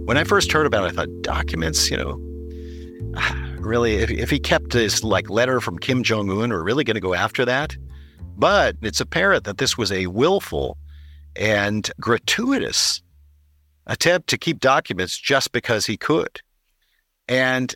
When 0.06 0.18
I 0.18 0.24
first 0.24 0.52
heard 0.52 0.66
about 0.66 0.86
it, 0.86 0.94
I 0.94 0.96
thought 0.96 1.22
documents, 1.22 1.92
you 1.92 1.98
know, 1.98 2.20
really, 3.60 3.98
if, 3.98 4.10
if 4.10 4.30
he 4.32 4.40
kept 4.40 4.72
this 4.72 5.04
like 5.04 5.30
letter 5.30 5.62
from 5.62 5.78
Kim 5.78 6.02
Jong 6.02 6.32
Un, 6.32 6.50
we're 6.50 6.64
really 6.64 6.84
going 6.84 6.96
to 6.96 7.02
go 7.02 7.14
after 7.14 7.46
that. 7.46 7.78
But 8.38 8.76
it's 8.82 9.02
apparent 9.02 9.46
that 9.46 9.58
this 9.58 9.78
was 9.78 9.92
a 9.92 10.08
willful 10.08 10.78
and 11.36 11.90
gratuitous 12.00 13.02
attempt 13.88 14.30
to 14.30 14.38
keep 14.38 14.60
documents 14.60 15.18
just 15.18 15.52
because 15.52 15.86
he 15.86 15.98
could. 15.98 16.42
And 17.28 17.74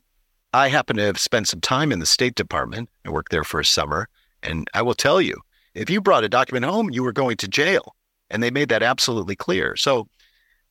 I 0.53 0.67
happen 0.67 0.97
to 0.97 1.03
have 1.03 1.17
spent 1.17 1.47
some 1.47 1.61
time 1.61 1.91
in 1.91 1.99
the 1.99 2.05
State 2.05 2.35
Department. 2.35 2.89
I 3.05 3.09
worked 3.09 3.31
there 3.31 3.43
for 3.43 3.59
a 3.59 3.65
summer. 3.65 4.07
And 4.43 4.67
I 4.73 4.81
will 4.81 4.93
tell 4.93 5.21
you, 5.21 5.37
if 5.73 5.89
you 5.89 6.01
brought 6.01 6.23
a 6.23 6.29
document 6.29 6.65
home, 6.65 6.89
you 6.89 7.03
were 7.03 7.13
going 7.13 7.37
to 7.37 7.47
jail. 7.47 7.95
And 8.29 8.43
they 8.43 8.51
made 8.51 8.69
that 8.69 8.83
absolutely 8.83 9.35
clear. 9.35 9.75
So 9.75 10.07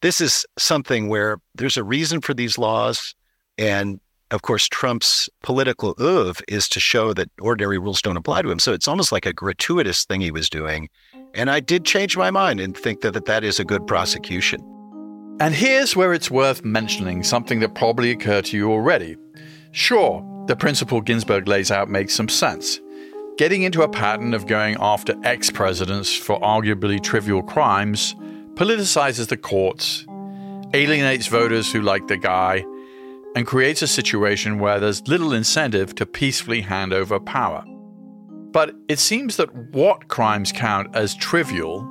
this 0.03 0.21
is 0.21 0.47
something 0.59 1.09
where 1.09 1.39
there's 1.55 1.77
a 1.77 1.85
reason 1.85 2.21
for 2.21 2.35
these 2.35 2.59
laws. 2.59 3.15
And 3.59 4.01
of 4.31 4.43
course, 4.43 4.69
Trump's 4.69 5.29
political 5.43 5.95
oeuvre 6.01 6.43
is 6.47 6.69
to 6.71 6.81
show 6.81 7.13
that 7.15 7.31
ordinary 7.41 7.79
rules 7.79 8.01
don't 8.01 8.17
apply 8.17 8.43
to 8.43 8.51
him. 8.51 8.59
So 8.59 8.73
it's 8.73 8.89
almost 8.89 9.13
like 9.13 9.27
a 9.27 9.33
gratuitous 9.33 10.05
thing 10.05 10.21
he 10.21 10.31
was 10.31 10.49
doing. 10.49 10.89
And 11.35 11.51
I 11.51 11.61
did 11.61 11.85
change 11.85 12.17
my 12.17 12.31
mind 12.31 12.61
and 12.61 12.77
think 12.77 13.01
that 13.01 13.13
that, 13.15 13.27
that 13.27 13.45
is 13.45 13.59
a 13.59 13.65
good 13.65 13.87
prosecution. 13.87 14.61
And 15.41 15.55
here's 15.55 15.97
where 15.97 16.13
it's 16.13 16.31
worth 16.31 16.65
mentioning 16.65 17.23
something 17.23 17.61
that 17.61 17.75
probably 17.75 18.11
occurred 18.11 18.45
to 18.47 18.57
you 18.57 18.71
already. 18.71 19.17
Sure, 19.73 20.25
the 20.47 20.57
principle 20.57 21.01
Ginsburg 21.01 21.49
lays 21.49 21.71
out 21.71 21.89
makes 21.89 22.15
some 22.15 22.29
sense. 22.29 22.81
Getting 23.39 23.63
into 23.63 23.83
a 23.83 23.89
pattern 23.89 24.35
of 24.35 24.47
going 24.47 24.77
after 24.81 25.15
ex 25.25 25.51
presidents 25.51 26.15
for 26.15 26.39
arguably 26.41 27.03
trivial 27.03 27.43
crimes 27.43 28.15
politicizes 28.55 29.29
the 29.29 29.37
courts, 29.37 30.05
alienates 30.75 31.27
voters 31.27 31.73
who 31.73 31.81
like 31.81 32.07
the 32.09 32.19
guy, 32.19 32.65
and 33.37 33.47
creates 33.47 33.83
a 33.83 33.87
situation 33.87 34.59
where 34.59 34.81
there's 34.81 35.07
little 35.07 35.33
incentive 35.33 35.95
to 35.95 36.07
peacefully 36.07 36.63
hand 36.63 36.93
over 36.93 37.21
power. 37.21 37.65
But 38.53 38.75
it 38.89 38.99
seems 38.99 39.37
that 39.37 39.55
what 39.73 40.09
crimes 40.09 40.51
count 40.51 40.95
as 40.97 41.15
trivial, 41.15 41.83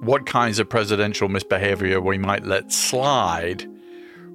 what 0.00 0.24
kinds 0.24 0.58
of 0.58 0.70
presidential 0.70 1.28
misbehavior 1.28 2.00
we 2.00 2.16
might 2.16 2.46
let 2.46 2.72
slide, 2.72 3.66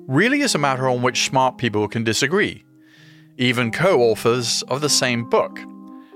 really 0.07 0.41
is 0.41 0.53
a 0.53 0.59
matter 0.59 0.87
on 0.87 1.01
which 1.01 1.25
smart 1.25 1.57
people 1.57 1.87
can 1.87 2.03
disagree, 2.03 2.63
even 3.37 3.71
co 3.71 4.01
authors 4.01 4.61
of 4.63 4.81
the 4.81 4.89
same 4.89 5.27
book. 5.29 5.59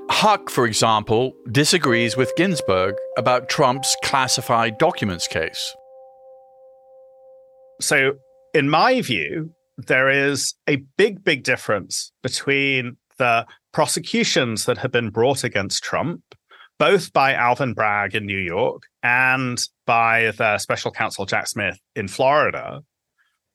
Huq, 0.09 0.51
for 0.51 0.67
example, 0.67 1.33
disagrees 1.51 2.15
with 2.15 2.35
Ginsburg 2.35 2.95
about 3.17 3.49
Trump's 3.49 3.95
classified 4.03 4.77
documents 4.77 5.27
case. 5.27 5.75
So, 7.81 8.13
in 8.53 8.69
my 8.69 9.01
view, 9.01 9.51
there 9.77 10.09
is 10.09 10.53
a 10.67 10.77
big, 10.97 11.23
big 11.23 11.43
difference 11.43 12.11
between 12.23 12.97
the 13.17 13.45
prosecutions 13.71 14.65
that 14.65 14.77
have 14.77 14.91
been 14.91 15.09
brought 15.09 15.43
against 15.43 15.83
Trump, 15.83 16.21
both 16.79 17.11
by 17.13 17.33
Alvin 17.33 17.73
Bragg 17.73 18.15
in 18.15 18.25
New 18.25 18.39
York 18.39 18.83
and 19.03 19.61
by 19.85 20.31
the 20.37 20.57
special 20.57 20.91
counsel 20.91 21.25
Jack 21.25 21.47
Smith 21.47 21.79
in 21.95 22.07
Florida, 22.07 22.81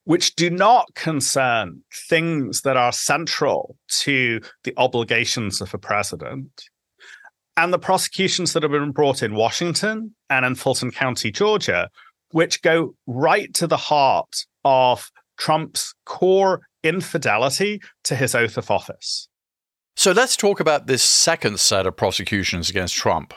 which 0.05 0.35
do 0.35 0.51
not 0.51 0.95
concern 0.95 1.83
things 2.09 2.63
that 2.63 2.77
are 2.77 2.93
central 2.93 3.77
to 3.89 4.41
the 4.65 4.75
obligations 4.77 5.61
of 5.61 5.73
a 5.75 5.79
president. 5.79 6.65
And 7.57 7.73
the 7.73 7.79
prosecutions 7.79 8.53
that 8.53 8.63
have 8.63 8.73
been 8.73 8.93
brought 8.93 9.23
in 9.23 9.35
Washington 9.35 10.15
and 10.31 10.47
in 10.47 10.55
Fulton 10.55 10.91
County, 10.91 11.31
Georgia, 11.31 11.91
which 12.31 12.63
go 12.63 12.95
right 13.07 13.53
to 13.55 13.67
the 13.67 13.77
heart 13.77 14.47
of 14.65 15.11
Trump's 15.41 15.95
core 16.05 16.61
infidelity 16.85 17.81
to 18.05 18.15
his 18.15 18.35
oath 18.35 18.57
of 18.57 18.71
office. 18.71 19.29
So 19.97 20.13
let's 20.13 20.37
talk 20.37 20.61
about 20.61 20.87
this 20.87 21.03
second 21.03 21.59
set 21.59 21.87
of 21.87 21.97
prosecutions 21.97 22.71
against 22.71 22.95
Trump. 22.95 23.35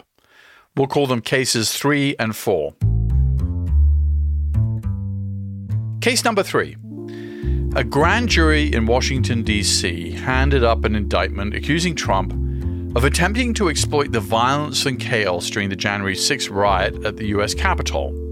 We'll 0.76 0.88
call 0.88 1.08
them 1.08 1.22
cases 1.22 1.74
three 1.74 2.16
and 2.20 2.36
four. 2.36 2.74
Case 6.02 6.24
number 6.26 6.44
three. 6.44 6.76
A 7.76 7.84
grand 7.84 8.30
jury 8.30 8.72
in 8.72 8.86
Washington, 8.86 9.42
D.C. 9.42 10.12
handed 10.12 10.64
up 10.64 10.84
an 10.84 10.96
indictment 10.96 11.56
accusing 11.56 11.96
Trump 11.96 12.34
of 12.96 13.04
attempting 13.04 13.54
to 13.56 13.70
exploit 13.70 14.12
the 14.12 14.20
violence 14.20 14.86
and 14.86 15.00
chaos 15.00 15.50
during 15.50 15.70
the 15.70 15.76
January 15.76 16.16
6th 16.16 16.52
riot 16.52 17.04
at 17.06 17.18
the 17.18 17.28
U.S. 17.28 17.54
Capitol. 17.56 18.23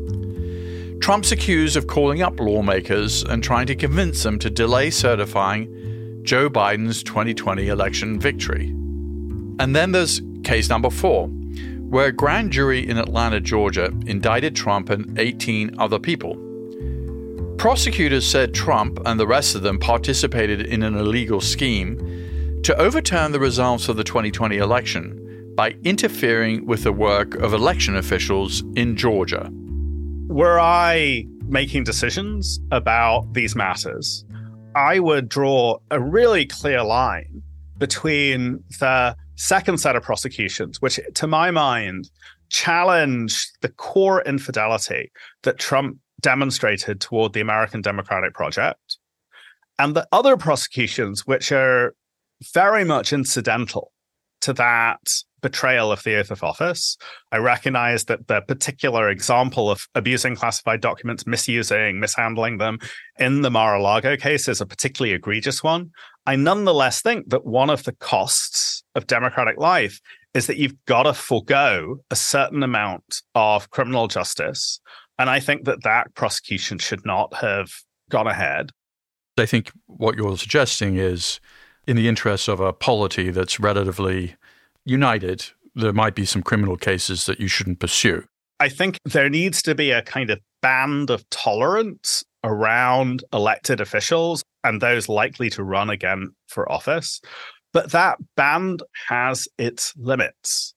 Trump's 1.01 1.31
accused 1.31 1.75
of 1.75 1.88
calling 1.88 2.22
up 2.22 2.39
lawmakers 2.39 3.24
and 3.24 3.43
trying 3.43 3.67
to 3.67 3.75
convince 3.75 4.24
them 4.24 4.39
to 4.39 4.50
delay 4.50 4.89
certifying 4.89 6.20
Joe 6.24 6.50
Biden's 6.50 7.03
2020 7.03 7.67
election 7.67 8.20
victory. 8.20 8.67
And 9.60 9.75
then 9.75 9.91
there's 9.91 10.22
case 10.43 10.70
number 10.70 10.89
four, 10.89 11.27
where 11.27 12.08
a 12.08 12.12
grand 12.12 12.51
jury 12.51 12.88
in 12.88 12.98
Atlanta, 12.98 13.41
Georgia 13.41 13.91
indicted 14.05 14.55
Trump 14.55 14.89
and 14.89 15.20
18 15.20 15.79
other 15.79 16.00
people 16.00 16.38
Prosecutors 17.62 18.25
said 18.25 18.55
Trump 18.55 19.00
and 19.05 19.20
the 19.20 19.27
rest 19.27 19.53
of 19.53 19.62
them 19.62 19.77
participated 19.77 20.62
in 20.62 20.81
an 20.81 20.96
illegal 20.96 21.39
scheme 21.39 22.60
to 22.63 22.75
overturn 22.81 23.34
the 23.34 23.39
results 23.39 23.88
of 23.88 23.98
the 23.98 24.03
2020 24.03 24.58
election 24.58 25.53
by 25.53 25.75
interfering 25.84 26.65
with 26.65 26.81
the 26.81 26.91
work 26.91 27.36
of 27.36 27.53
election 27.53 27.96
officials 27.96 28.63
in 28.75 28.96
Georgia. 28.96 29.53
Were 30.31 30.61
I 30.61 31.25
making 31.50 31.83
decisions 31.83 32.57
about 32.71 33.33
these 33.33 33.53
matters, 33.53 34.23
I 34.75 34.97
would 35.00 35.27
draw 35.27 35.79
a 35.91 36.00
really 36.00 36.45
clear 36.45 36.83
line 36.83 37.43
between 37.77 38.63
the 38.79 39.17
second 39.35 39.79
set 39.79 39.97
of 39.97 40.03
prosecutions, 40.03 40.81
which 40.81 41.01
to 41.15 41.27
my 41.27 41.51
mind 41.51 42.09
challenge 42.47 43.45
the 43.59 43.67
core 43.67 44.21
infidelity 44.21 45.11
that 45.43 45.59
Trump 45.59 45.97
demonstrated 46.21 47.01
toward 47.01 47.33
the 47.33 47.41
American 47.41 47.81
Democratic 47.81 48.33
Project, 48.33 49.00
and 49.79 49.97
the 49.97 50.07
other 50.13 50.38
prosecutions, 50.38 51.27
which 51.27 51.51
are 51.51 51.93
very 52.53 52.85
much 52.85 53.11
incidental 53.11 53.91
to 54.39 54.53
that 54.53 55.01
betrayal 55.41 55.91
of 55.91 56.03
the 56.03 56.15
oath 56.15 56.31
of 56.31 56.43
office. 56.43 56.98
I 57.31 57.38
recognize 57.38 58.05
that 58.05 58.27
the 58.27 58.41
particular 58.41 59.10
example 59.10 59.69
of 59.69 59.88
abusing 59.95 60.36
classified 60.36 60.81
documents, 60.81 61.27
misusing, 61.27 62.00
mishandling 62.00 62.57
them 62.57 62.79
in 63.19 63.41
the 63.41 63.51
Mar 63.51 63.75
a 63.75 63.81
Lago 63.81 64.17
case 64.17 64.48
is 64.48 64.62
a 64.62 64.65
particularly 64.65 65.13
egregious 65.13 65.63
one. 65.63 65.91
I 66.25 66.36
nonetheless 66.36 67.01
think 67.01 67.29
that 67.29 67.45
one 67.45 67.69
of 67.69 67.83
the 67.83 67.93
costs 67.93 68.83
of 68.95 69.07
democratic 69.07 69.57
life 69.57 70.00
is 70.33 70.48
that 70.48 70.57
you've 70.57 70.86
got 70.86 71.03
to 71.03 71.13
forego 71.13 71.98
a 72.10 72.15
certain 72.15 72.63
amount 72.63 73.21
of 73.36 73.69
criminal 73.69 74.07
justice 74.07 74.79
and 75.21 75.29
I 75.29 75.39
think 75.39 75.65
that 75.65 75.83
that 75.83 76.15
prosecution 76.15 76.79
should 76.79 77.05
not 77.05 77.31
have 77.36 77.69
gone 78.10 78.25
ahead. 78.25 78.71
I 79.38 79.45
think 79.45 79.71
what 79.86 80.15
you're 80.15 80.36
suggesting 80.36 80.98
is 80.98 81.39
in 81.86 81.95
the 81.95 82.07
interest 82.07 82.48
of 82.48 82.60
a 82.60 82.74
polity 82.74 83.29
that's 83.29 83.60
relatively 83.60 84.36
united, 84.85 85.45
there 85.75 85.93
might 85.93 86.15
be 86.15 86.25
some 86.25 86.41
criminal 86.41 86.77
cases 86.77 87.25
that 87.25 87.39
you 87.39 87.47
shouldn't 87.47 87.79
pursue. 87.79 88.23
I 88.59 88.69
think 88.69 88.97
there 89.05 89.29
needs 89.29 89.61
to 89.63 89.73
be 89.73 89.91
a 89.91 90.01
kind 90.03 90.29
of 90.29 90.39
band 90.61 91.09
of 91.09 91.27
tolerance 91.29 92.23
around 92.43 93.23
elected 93.33 93.81
officials 93.81 94.43
and 94.63 94.81
those 94.81 95.09
likely 95.09 95.50
to 95.51 95.63
run 95.63 95.89
again 95.89 96.33
for 96.47 96.71
office. 96.71 97.21
But 97.73 97.91
that 97.91 98.17
band 98.35 98.83
has 99.07 99.47
its 99.57 99.93
limits. 99.97 100.73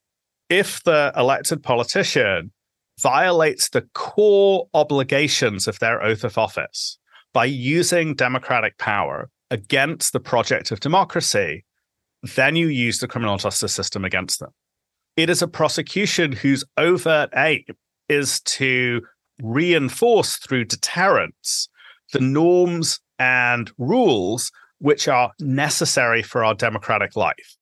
If 0.48 0.82
the 0.84 1.12
elected 1.16 1.62
politician 1.62 2.52
violates 3.00 3.70
the 3.70 3.82
core 3.94 4.68
obligations 4.72 5.66
of 5.66 5.78
their 5.80 6.02
oath 6.02 6.24
of 6.24 6.38
office 6.38 6.98
by 7.32 7.46
using 7.46 8.14
democratic 8.14 8.78
power 8.78 9.30
against 9.50 10.12
the 10.12 10.20
project 10.20 10.70
of 10.70 10.80
democracy, 10.80 11.64
then 12.36 12.56
you 12.56 12.68
use 12.68 12.98
the 12.98 13.08
criminal 13.08 13.36
justice 13.36 13.72
system 13.72 14.04
against 14.04 14.40
them. 14.40 14.50
It 15.16 15.30
is 15.30 15.42
a 15.42 15.48
prosecution 15.48 16.32
whose 16.32 16.64
overt 16.76 17.30
aim 17.36 17.64
is 18.08 18.40
to 18.40 19.02
reinforce 19.42 20.36
through 20.36 20.64
deterrence 20.64 21.68
the 22.12 22.20
norms 22.20 23.00
and 23.18 23.70
rules 23.78 24.50
which 24.78 25.08
are 25.08 25.32
necessary 25.38 26.22
for 26.22 26.44
our 26.44 26.54
democratic 26.54 27.16
life. 27.16 27.56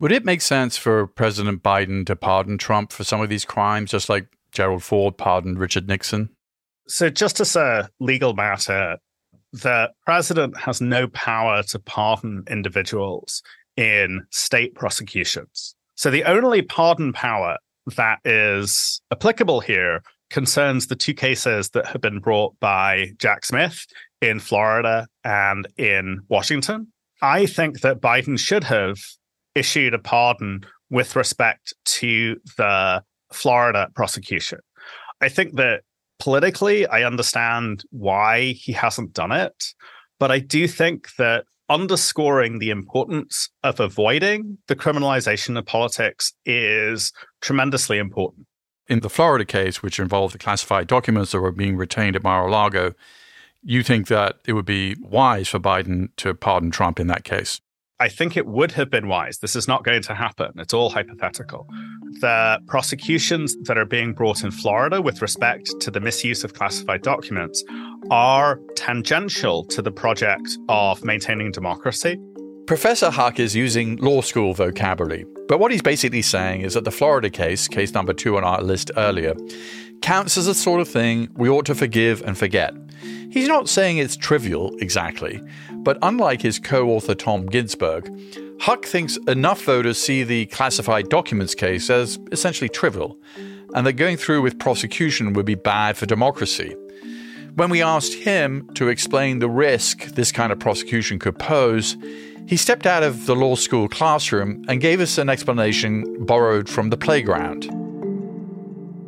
Would 0.00 0.12
it 0.12 0.24
make 0.24 0.40
sense 0.40 0.76
for 0.76 1.06
President 1.06 1.62
Biden 1.62 2.06
to 2.06 2.14
pardon 2.14 2.58
Trump 2.58 2.92
for 2.92 3.04
some 3.04 3.20
of 3.20 3.28
these 3.28 3.44
crimes, 3.44 3.90
just 3.90 4.08
like 4.08 4.28
Gerald 4.52 4.82
Ford 4.82 5.16
pardoned 5.16 5.58
Richard 5.58 5.88
Nixon? 5.88 6.30
So, 6.86 7.10
just 7.10 7.40
as 7.40 7.56
a 7.56 7.90
legal 7.98 8.34
matter, 8.34 8.98
the 9.52 9.90
president 10.04 10.56
has 10.56 10.80
no 10.80 11.08
power 11.08 11.62
to 11.64 11.78
pardon 11.78 12.44
individuals 12.48 13.42
in 13.78 14.26
state 14.30 14.74
prosecutions. 14.74 15.76
So, 15.94 16.10
the 16.10 16.24
only 16.24 16.62
pardon 16.62 17.12
power 17.12 17.56
that 17.96 18.18
is 18.24 19.00
applicable 19.12 19.60
here 19.60 20.02
concerns 20.30 20.88
the 20.88 20.96
two 20.96 21.14
cases 21.14 21.70
that 21.70 21.86
have 21.86 22.00
been 22.00 22.18
brought 22.18 22.58
by 22.60 23.12
Jack 23.18 23.46
Smith 23.46 23.86
in 24.20 24.40
Florida 24.40 25.06
and 25.24 25.66
in 25.78 26.20
Washington. 26.28 26.92
I 27.22 27.46
think 27.46 27.80
that 27.80 28.00
Biden 28.00 28.38
should 28.38 28.64
have 28.64 28.98
issued 29.54 29.94
a 29.94 29.98
pardon 29.98 30.66
with 30.90 31.16
respect 31.16 31.72
to 31.84 32.36
the 32.56 33.02
Florida 33.32 33.88
prosecution. 33.94 34.58
I 35.20 35.28
think 35.28 35.54
that 35.54 35.82
politically, 36.18 36.86
I 36.86 37.04
understand 37.04 37.84
why 37.90 38.52
he 38.52 38.72
hasn't 38.72 39.12
done 39.12 39.32
it, 39.32 39.64
but 40.18 40.30
I 40.30 40.40
do 40.40 40.66
think 40.66 41.08
that 41.16 41.44
underscoring 41.68 42.58
the 42.58 42.70
importance 42.70 43.50
of 43.62 43.80
avoiding 43.80 44.58
the 44.68 44.76
criminalization 44.76 45.58
of 45.58 45.66
politics 45.66 46.32
is 46.44 47.12
tremendously 47.40 47.98
important. 47.98 48.46
In 48.88 49.00
the 49.00 49.10
Florida 49.10 49.44
case, 49.44 49.82
which 49.82 50.00
involved 50.00 50.34
the 50.34 50.38
classified 50.38 50.86
documents 50.86 51.32
that 51.32 51.40
were 51.40 51.52
being 51.52 51.76
retained 51.76 52.16
at 52.16 52.22
Mar 52.22 52.46
a 52.46 52.50
Lago, 52.50 52.94
you 53.62 53.82
think 53.82 54.06
that 54.06 54.36
it 54.46 54.54
would 54.54 54.64
be 54.64 54.96
wise 55.00 55.48
for 55.48 55.58
Biden 55.58 56.08
to 56.16 56.32
pardon 56.32 56.70
Trump 56.70 56.98
in 56.98 57.06
that 57.08 57.24
case? 57.24 57.60
I 58.00 58.08
think 58.08 58.36
it 58.36 58.46
would 58.46 58.70
have 58.72 58.90
been 58.90 59.08
wise. 59.08 59.38
This 59.38 59.56
is 59.56 59.66
not 59.66 59.82
going 59.82 60.02
to 60.02 60.14
happen. 60.14 60.52
It's 60.58 60.72
all 60.72 60.88
hypothetical. 60.88 61.66
The 62.20 62.60
prosecutions 62.68 63.56
that 63.64 63.76
are 63.76 63.84
being 63.84 64.12
brought 64.12 64.44
in 64.44 64.52
Florida 64.52 65.02
with 65.02 65.20
respect 65.20 65.68
to 65.80 65.90
the 65.90 65.98
misuse 65.98 66.44
of 66.44 66.54
classified 66.54 67.02
documents 67.02 67.64
are 68.12 68.60
tangential 68.76 69.64
to 69.64 69.82
the 69.82 69.90
project 69.90 70.48
of 70.68 71.02
maintaining 71.02 71.50
democracy. 71.50 72.20
Professor 72.68 73.10
Huq 73.10 73.40
is 73.40 73.56
using 73.56 73.96
law 73.96 74.20
school 74.20 74.54
vocabulary, 74.54 75.24
but 75.48 75.58
what 75.58 75.72
he's 75.72 75.82
basically 75.82 76.22
saying 76.22 76.60
is 76.60 76.74
that 76.74 76.84
the 76.84 76.92
Florida 76.92 77.30
case, 77.30 77.66
case 77.66 77.94
number 77.94 78.12
two 78.12 78.36
on 78.36 78.44
our 78.44 78.62
list 78.62 78.92
earlier, 78.96 79.34
counts 80.02 80.38
as 80.38 80.46
the 80.46 80.54
sort 80.54 80.80
of 80.80 80.86
thing 80.86 81.28
we 81.34 81.48
ought 81.48 81.66
to 81.66 81.74
forgive 81.74 82.22
and 82.22 82.38
forget. 82.38 82.74
He's 83.30 83.48
not 83.48 83.68
saying 83.68 83.98
it's 83.98 84.16
trivial 84.16 84.74
exactly, 84.80 85.42
but 85.88 85.96
unlike 86.02 86.42
his 86.42 86.58
co 86.58 86.90
author 86.90 87.14
Tom 87.14 87.46
Ginsburg, 87.46 88.10
Huq 88.58 88.84
thinks 88.84 89.16
enough 89.26 89.62
voters 89.62 89.96
see 89.96 90.22
the 90.22 90.44
classified 90.44 91.08
documents 91.08 91.54
case 91.54 91.88
as 91.88 92.18
essentially 92.30 92.68
trivial, 92.68 93.16
and 93.74 93.86
that 93.86 93.94
going 93.94 94.18
through 94.18 94.42
with 94.42 94.58
prosecution 94.58 95.32
would 95.32 95.46
be 95.46 95.54
bad 95.54 95.96
for 95.96 96.04
democracy. 96.04 96.76
When 97.54 97.70
we 97.70 97.80
asked 97.80 98.12
him 98.12 98.68
to 98.74 98.88
explain 98.88 99.38
the 99.38 99.48
risk 99.48 100.04
this 100.08 100.30
kind 100.30 100.52
of 100.52 100.60
prosecution 100.60 101.18
could 101.18 101.38
pose, 101.38 101.96
he 102.46 102.58
stepped 102.58 102.84
out 102.84 103.02
of 103.02 103.24
the 103.24 103.34
law 103.34 103.54
school 103.54 103.88
classroom 103.88 104.66
and 104.68 104.82
gave 104.82 105.00
us 105.00 105.16
an 105.16 105.30
explanation 105.30 106.26
borrowed 106.26 106.68
from 106.68 106.90
the 106.90 106.98
playground. 106.98 107.64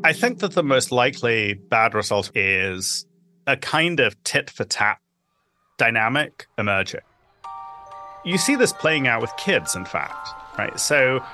I 0.02 0.14
think 0.14 0.38
that 0.38 0.52
the 0.52 0.64
most 0.64 0.92
likely 0.92 1.52
bad 1.52 1.92
result 1.92 2.34
is 2.34 3.04
a 3.46 3.58
kind 3.58 4.00
of 4.00 4.16
tit 4.24 4.48
for 4.48 4.64
tat 4.64 4.96
dynamic 5.80 6.46
emerging. 6.58 7.00
You 8.22 8.36
see 8.36 8.54
this 8.54 8.70
playing 8.70 9.08
out 9.08 9.22
with 9.22 9.34
kids, 9.38 9.74
in 9.74 9.86
fact, 9.86 10.28
right? 10.58 10.78
So, 10.78 11.24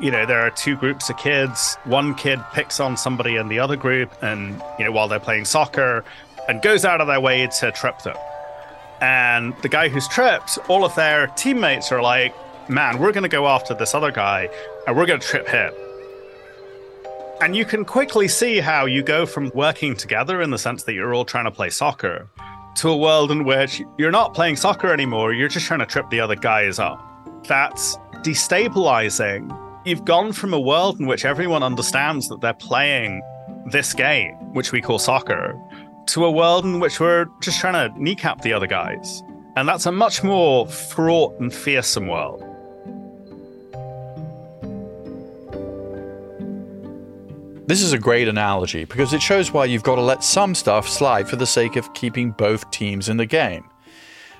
you 0.00 0.12
know, 0.12 0.24
there 0.24 0.40
are 0.40 0.50
two 0.50 0.76
groups 0.76 1.10
of 1.10 1.16
kids. 1.16 1.76
One 1.84 2.14
kid 2.14 2.40
picks 2.52 2.78
on 2.78 2.96
somebody 2.96 3.34
in 3.34 3.48
the 3.48 3.58
other 3.58 3.74
group, 3.74 4.12
and, 4.22 4.62
you 4.78 4.84
know, 4.84 4.92
while 4.92 5.08
they're 5.08 5.18
playing 5.18 5.44
soccer, 5.44 6.04
and 6.48 6.62
goes 6.62 6.84
out 6.84 7.00
of 7.00 7.08
their 7.08 7.20
way 7.20 7.48
to 7.58 7.72
trip 7.72 7.98
them. 8.02 8.16
And 9.00 9.54
the 9.62 9.68
guy 9.68 9.88
who's 9.88 10.06
tripped, 10.06 10.56
all 10.68 10.84
of 10.84 10.94
their 10.94 11.26
teammates 11.26 11.90
are 11.90 12.00
like, 12.00 12.32
man, 12.70 13.00
we're 13.00 13.12
going 13.12 13.24
to 13.24 13.28
go 13.28 13.48
after 13.48 13.74
this 13.74 13.92
other 13.92 14.12
guy 14.12 14.48
and 14.86 14.96
we're 14.96 15.06
going 15.06 15.20
to 15.20 15.26
trip 15.26 15.48
him. 15.48 15.72
And 17.42 17.54
you 17.56 17.64
can 17.64 17.84
quickly 17.84 18.28
see 18.28 18.60
how 18.60 18.86
you 18.86 19.02
go 19.02 19.26
from 19.26 19.50
working 19.52 19.96
together 19.96 20.40
in 20.40 20.50
the 20.50 20.58
sense 20.58 20.84
that 20.84 20.94
you're 20.94 21.12
all 21.12 21.24
trying 21.24 21.44
to 21.44 21.50
play 21.50 21.70
soccer 21.70 22.28
to 22.76 22.90
a 22.90 22.96
world 22.96 23.30
in 23.30 23.44
which 23.44 23.82
you're 23.98 24.10
not 24.10 24.34
playing 24.34 24.56
soccer 24.56 24.92
anymore, 24.92 25.32
you're 25.32 25.48
just 25.48 25.66
trying 25.66 25.80
to 25.80 25.86
trip 25.86 26.08
the 26.10 26.20
other 26.20 26.36
guys 26.36 26.78
up. 26.78 27.02
That's 27.46 27.96
destabilizing. 28.22 29.50
You've 29.84 30.04
gone 30.04 30.32
from 30.32 30.52
a 30.52 30.60
world 30.60 31.00
in 31.00 31.06
which 31.06 31.24
everyone 31.24 31.62
understands 31.62 32.28
that 32.28 32.40
they're 32.40 32.52
playing 32.54 33.22
this 33.70 33.94
game, 33.94 34.34
which 34.52 34.72
we 34.72 34.80
call 34.80 34.98
soccer, 34.98 35.58
to 36.08 36.24
a 36.24 36.30
world 36.30 36.64
in 36.64 36.80
which 36.80 37.00
we're 37.00 37.26
just 37.40 37.60
trying 37.60 37.92
to 37.92 38.02
kneecap 38.02 38.42
the 38.42 38.52
other 38.52 38.66
guys. 38.66 39.22
And 39.56 39.66
that's 39.66 39.86
a 39.86 39.92
much 39.92 40.22
more 40.22 40.66
fraught 40.66 41.38
and 41.40 41.52
fearsome 41.52 42.08
world. 42.08 42.42
This 47.68 47.82
is 47.82 47.92
a 47.92 47.98
great 47.98 48.28
analogy 48.28 48.84
because 48.84 49.12
it 49.12 49.20
shows 49.20 49.52
why 49.52 49.64
you've 49.64 49.82
got 49.82 49.96
to 49.96 50.00
let 50.00 50.22
some 50.22 50.54
stuff 50.54 50.88
slide 50.88 51.28
for 51.28 51.34
the 51.34 51.46
sake 51.46 51.74
of 51.74 51.92
keeping 51.94 52.30
both 52.30 52.70
teams 52.70 53.08
in 53.08 53.16
the 53.16 53.26
game. 53.26 53.68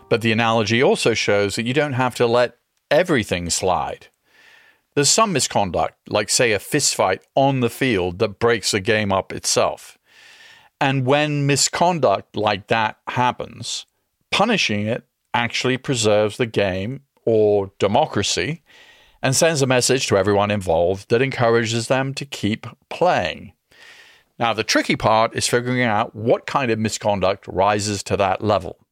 But 0.09 0.21
the 0.21 0.31
analogy 0.31 0.81
also 0.81 1.13
shows 1.13 1.57
that 1.57 1.67
you 1.67 1.75
don't 1.75 1.95
have 1.95 2.15
to 2.17 2.27
let 2.29 2.59
everything 2.89 3.51
slide. 3.51 4.07
There's 4.95 5.09
some 5.09 5.33
misconduct, 5.33 6.09
like, 6.09 6.31
say, 6.31 6.53
a 6.53 6.61
fistfight 6.61 7.19
on 7.35 7.59
the 7.59 7.69
field, 7.69 8.21
that 8.21 8.39
breaks 8.39 8.71
the 8.71 8.79
game 8.79 9.11
up 9.11 9.33
itself. 9.33 9.99
And 10.81 11.05
when 11.05 11.47
misconduct 11.47 12.37
like 12.37 12.69
that 12.69 12.99
happens, 13.09 13.87
punishing 14.31 14.87
it 14.87 15.05
actually 15.35 15.79
preserves 15.79 16.37
the 16.37 16.47
game 16.47 17.01
or 17.25 17.73
democracy 17.81 18.63
and 19.27 19.35
sends 19.35 19.61
a 19.61 19.67
message 19.67 20.07
to 20.07 20.17
everyone 20.17 20.53
involved 20.53 21.09
that 21.09 21.21
encourages 21.21 21.89
them 21.89 22.15
to 22.15 22.25
keep 22.25 22.65
playing. 22.89 23.53
Now, 24.39 24.53
the 24.53 24.63
tricky 24.63 24.95
part 24.95 25.35
is 25.35 25.49
figuring 25.49 25.83
out 25.83 26.15
what 26.15 26.47
kind 26.47 26.71
of 26.71 26.79
misconduct 26.79 27.49
rises 27.49 28.05
to 28.05 28.17
that 28.19 28.45
level. 28.45 28.87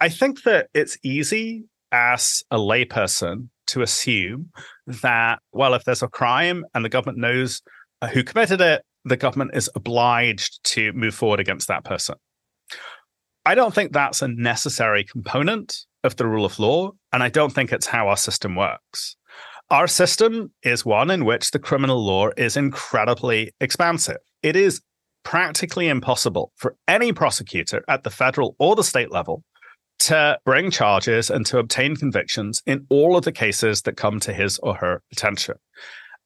I 0.00 0.08
think 0.08 0.44
that 0.44 0.68
it's 0.72 0.96
easy 1.02 1.64
as 1.92 2.42
a 2.50 2.56
layperson 2.56 3.50
to 3.66 3.82
assume 3.82 4.52
that, 4.86 5.40
well, 5.52 5.74
if 5.74 5.84
there's 5.84 6.02
a 6.02 6.08
crime 6.08 6.64
and 6.74 6.82
the 6.82 6.88
government 6.88 7.18
knows 7.18 7.60
uh, 8.00 8.08
who 8.08 8.24
committed 8.24 8.62
it, 8.62 8.80
the 9.04 9.18
government 9.18 9.50
is 9.52 9.68
obliged 9.74 10.64
to 10.64 10.94
move 10.94 11.14
forward 11.14 11.40
against 11.40 11.68
that 11.68 11.84
person. 11.84 12.14
I 13.44 13.54
don't 13.54 13.74
think 13.74 13.92
that's 13.92 14.22
a 14.22 14.28
necessary 14.28 15.04
component 15.04 15.84
of 16.04 16.16
the 16.16 16.26
rule 16.26 16.46
of 16.46 16.58
law, 16.58 16.92
and 17.12 17.22
I 17.22 17.28
don't 17.28 17.52
think 17.52 17.70
it's 17.70 17.86
how 17.86 18.08
our 18.08 18.16
system 18.16 18.56
works. 18.56 19.17
Our 19.70 19.86
system 19.86 20.50
is 20.62 20.86
one 20.86 21.10
in 21.10 21.26
which 21.26 21.50
the 21.50 21.58
criminal 21.58 22.02
law 22.02 22.30
is 22.38 22.56
incredibly 22.56 23.52
expansive. 23.60 24.16
It 24.42 24.56
is 24.56 24.80
practically 25.24 25.88
impossible 25.88 26.52
for 26.56 26.74
any 26.86 27.12
prosecutor 27.12 27.84
at 27.86 28.02
the 28.02 28.10
federal 28.10 28.56
or 28.58 28.76
the 28.76 28.82
state 28.84 29.12
level 29.12 29.44
to 29.98 30.38
bring 30.46 30.70
charges 30.70 31.28
and 31.28 31.44
to 31.46 31.58
obtain 31.58 31.96
convictions 31.96 32.62
in 32.64 32.86
all 32.88 33.14
of 33.14 33.24
the 33.24 33.32
cases 33.32 33.82
that 33.82 33.98
come 33.98 34.20
to 34.20 34.32
his 34.32 34.58
or 34.60 34.74
her 34.76 35.02
attention. 35.12 35.56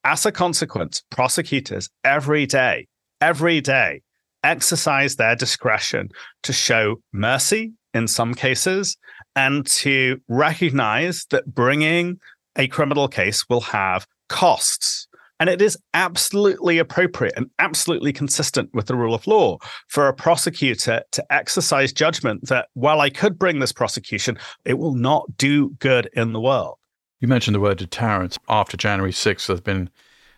As 0.04 0.24
a 0.24 0.30
consequence, 0.30 1.02
prosecutors 1.10 1.88
every 2.04 2.46
day, 2.46 2.86
every 3.20 3.60
day, 3.60 4.02
exercise 4.44 5.16
their 5.16 5.34
discretion 5.34 6.10
to 6.44 6.52
show 6.52 6.96
mercy 7.12 7.72
in 7.92 8.06
some 8.06 8.34
cases 8.34 8.96
and 9.34 9.66
to 9.66 10.20
recognize 10.28 11.26
that 11.30 11.52
bringing 11.54 12.20
a 12.56 12.68
criminal 12.68 13.08
case 13.08 13.48
will 13.48 13.60
have 13.60 14.06
costs. 14.28 15.08
And 15.40 15.50
it 15.50 15.60
is 15.60 15.76
absolutely 15.92 16.78
appropriate 16.78 17.34
and 17.36 17.50
absolutely 17.58 18.12
consistent 18.12 18.70
with 18.72 18.86
the 18.86 18.94
rule 18.94 19.12
of 19.12 19.26
law 19.26 19.58
for 19.88 20.06
a 20.06 20.14
prosecutor 20.14 21.02
to 21.10 21.32
exercise 21.32 21.92
judgment 21.92 22.48
that 22.48 22.68
while 22.74 23.00
I 23.00 23.10
could 23.10 23.40
bring 23.40 23.58
this 23.58 23.72
prosecution, 23.72 24.38
it 24.64 24.74
will 24.74 24.94
not 24.94 25.36
do 25.36 25.70
good 25.80 26.08
in 26.12 26.32
the 26.32 26.40
world. 26.40 26.78
You 27.18 27.26
mentioned 27.26 27.56
the 27.56 27.60
word 27.60 27.78
deterrence. 27.78 28.38
After 28.48 28.76
January 28.76 29.12
6th, 29.12 29.46
there's 29.46 29.60
been 29.60 29.90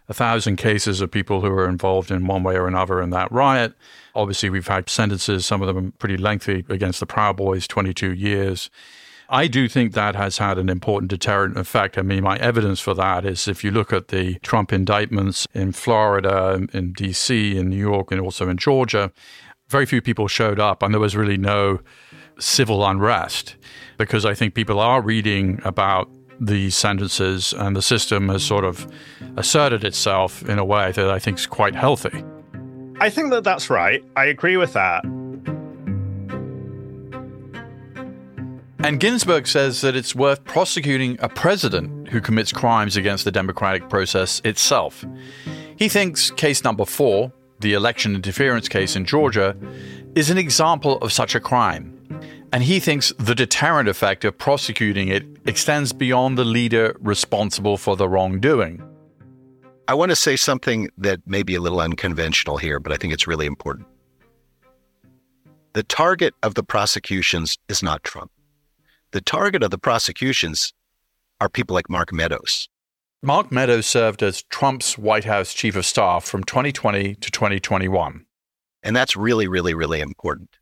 a 0.09 0.15
thousand 0.15 0.57
cases 0.57 1.01
of 1.01 1.11
people 1.11 1.41
who 1.41 1.51
were 1.51 1.69
involved 1.69 2.11
in 2.11 2.27
one 2.27 2.43
way 2.43 2.57
or 2.57 2.67
another 2.67 3.01
in 3.01 3.11
that 3.11 3.31
riot. 3.33 3.75
Obviously, 4.15 4.51
we've 4.51 4.69
had 4.69 4.89
sentences, 4.89 5.47
some 5.47 5.63
of 5.63 5.75
them 5.75 5.93
pretty 5.99 6.17
lengthy, 6.17 6.65
against 6.69 7.01
the 7.01 7.07
Proud 7.07 7.37
Boys 7.37 7.67
22 7.67 8.13
years. 8.13 8.71
I 9.29 9.47
do 9.47 9.69
think 9.69 9.93
that 9.95 10.15
has 10.17 10.39
had 10.39 10.59
an 10.59 10.69
important 10.69 11.11
deterrent 11.11 11.57
effect. 11.57 11.97
I 11.97 12.03
mean, 12.03 12.23
my 12.23 12.37
evidence 12.37 12.81
for 12.81 12.95
that 12.95 13.25
is 13.25 13.49
if 13.49 13.65
you 13.65 13.71
look 13.71 13.93
at 13.93 14.09
the 14.09 14.35
Trump 14.41 14.73
indictments 14.73 15.47
in 15.55 15.73
Florida, 15.73 16.61
in 16.73 16.93
DC, 16.93 17.55
in 17.55 17.71
New 17.71 17.77
York, 17.77 18.13
and 18.13 18.21
also 18.21 18.49
in 18.49 18.57
Georgia, 18.57 19.13
very 19.69 19.87
few 19.87 20.03
people 20.03 20.29
showed 20.29 20.61
up, 20.61 20.83
and 20.83 20.93
there 20.93 21.01
was 21.01 21.17
really 21.17 21.39
no 21.39 21.81
civil 22.39 22.85
unrest 22.87 23.57
because 23.97 24.25
I 24.25 24.35
think 24.35 24.55
people 24.55 24.79
are 24.79 25.01
reading 25.01 25.61
about 25.65 26.11
these 26.41 26.77
sentences, 26.77 27.55
and 27.55 27.75
the 27.75 27.83
system 27.83 28.29
has 28.29 28.43
sort 28.43 28.65
of 28.65 28.87
asserted 29.37 29.85
itself 29.85 30.47
in 30.49 30.59
a 30.59 30.65
way 30.65 30.93
that 30.93 31.09
I 31.09 31.19
think 31.19 31.39
is 31.39 31.47
quite 31.47 31.75
healthy. 31.75 32.25
I 33.01 33.09
think 33.09 33.31
that 33.31 33.45
that's 33.45 33.71
right. 33.71 34.05
I 34.17 34.27
agree 34.27 34.57
with 34.57 34.73
that. 34.75 35.05
And 38.85 39.01
Ginsburg 39.01 39.47
says 39.47 39.81
that 39.81 39.97
it's 39.97 40.15
worth 40.15 40.45
prosecuting 40.45 41.17
a 41.21 41.29
president 41.31 42.09
who 42.09 42.21
commits 42.21 42.53
crimes 42.53 42.99
against 42.99 43.25
the 43.25 43.33
democratic 43.33 43.89
process 43.89 44.43
itself. 44.45 45.03
He 45.79 45.89
thinks 45.89 46.31
case 46.31 46.63
number 46.63 46.85
four, 46.85 47.33
the 47.61 47.73
election 47.73 48.15
interference 48.15 48.69
case 48.69 48.95
in 48.95 49.07
Georgia, 49.07 49.57
is 50.15 50.29
an 50.29 50.37
example 50.37 50.99
of 50.99 51.15
such 51.15 51.35
a 51.35 51.41
crime. 51.41 51.99
And 52.53 52.63
he 52.63 52.79
thinks 52.79 53.11
the 53.19 53.35
deterrent 53.35 53.89
effect 53.89 54.23
of 54.23 54.37
prosecuting 54.37 55.09
it 55.09 55.25
extends 55.47 55.95
beyond 55.95 56.37
the 56.37 56.45
leader 56.45 56.95
responsible 57.01 57.79
for 57.79 57.97
the 57.97 58.07
wrongdoing. 58.07 58.83
I 59.89 59.95
want 59.95 60.11
to 60.11 60.17
say 60.17 60.37
something 60.37 60.91
that 60.99 61.27
may 61.27 61.43
be 61.43 61.55
a 61.55 61.61
little 61.63 61.81
unconventional 61.81 62.59
here, 62.59 62.81
but 62.81 62.93
I 62.93 62.99
think 62.99 63.15
it's 63.15 63.27
really 63.27 63.47
important. 63.47 63.87
The 65.73 65.85
target 65.85 66.35
of 66.43 66.55
the 66.55 66.63
prosecutions 66.63 67.57
is 67.71 67.83
not 67.83 68.05
Trump. 68.05 68.31
The 69.15 69.21
target 69.21 69.63
of 69.63 69.71
the 69.71 69.79
prosecutions 69.79 70.73
are 71.41 71.49
people 71.49 71.75
like 71.75 71.89
Mark 71.89 72.13
Meadows. 72.13 72.69
Mark 73.23 73.53
Meadows 73.53 73.87
served 73.87 74.25
as 74.25 74.43
Trump's 74.51 74.99
White 74.99 75.23
House 75.23 75.55
chief 75.55 75.77
of 75.77 75.87
staff 75.87 76.25
from 76.25 76.43
2020 76.43 77.15
to 77.15 77.31
2021. 77.31 78.27
And 78.83 78.97
that's 78.97 79.15
really, 79.15 79.47
really, 79.47 79.73
really 79.73 80.01
important. 80.01 80.57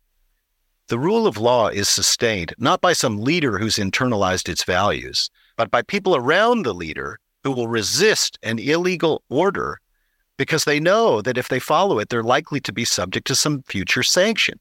The 0.87 0.99
rule 0.99 1.25
of 1.25 1.39
law 1.39 1.69
is 1.69 1.89
sustained 1.89 2.53
not 2.59 2.79
by 2.79 2.93
some 2.93 3.17
leader 3.17 3.57
who's 3.57 3.77
internalized 3.77 4.47
its 4.47 4.63
values, 4.63 5.31
but 5.57 5.71
by 5.71 5.81
people 5.81 6.15
around 6.15 6.61
the 6.61 6.75
leader 6.75 7.17
who 7.43 7.53
will 7.53 7.67
resist 7.67 8.37
an 8.43 8.59
illegal 8.59 9.23
order 9.31 9.79
because 10.37 10.65
they 10.65 10.79
know 10.79 11.23
that 11.23 11.39
if 11.39 11.49
they 11.49 11.59
follow 11.59 11.97
it, 11.97 12.09
they're 12.09 12.21
likely 12.21 12.59
to 12.59 12.71
be 12.71 12.85
subject 12.85 13.25
to 13.25 13.35
some 13.35 13.63
future 13.63 14.03
sanction. 14.03 14.59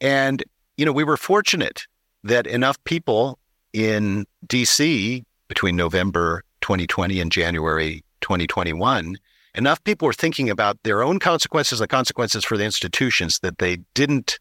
And, 0.00 0.42
you 0.76 0.84
know, 0.84 0.92
we 0.92 1.04
were 1.04 1.16
fortunate 1.16 1.86
that 2.26 2.46
enough 2.46 2.82
people 2.84 3.38
in 3.72 4.26
DC 4.46 5.24
between 5.48 5.76
November 5.76 6.42
2020 6.60 7.20
and 7.20 7.30
January 7.30 8.02
2021, 8.20 9.16
enough 9.54 9.82
people 9.84 10.06
were 10.06 10.12
thinking 10.12 10.50
about 10.50 10.78
their 10.82 11.02
own 11.02 11.18
consequences, 11.18 11.78
the 11.78 11.86
consequences 11.86 12.44
for 12.44 12.56
the 12.56 12.64
institutions 12.64 13.38
that 13.40 13.58
they 13.58 13.78
didn't 13.94 14.38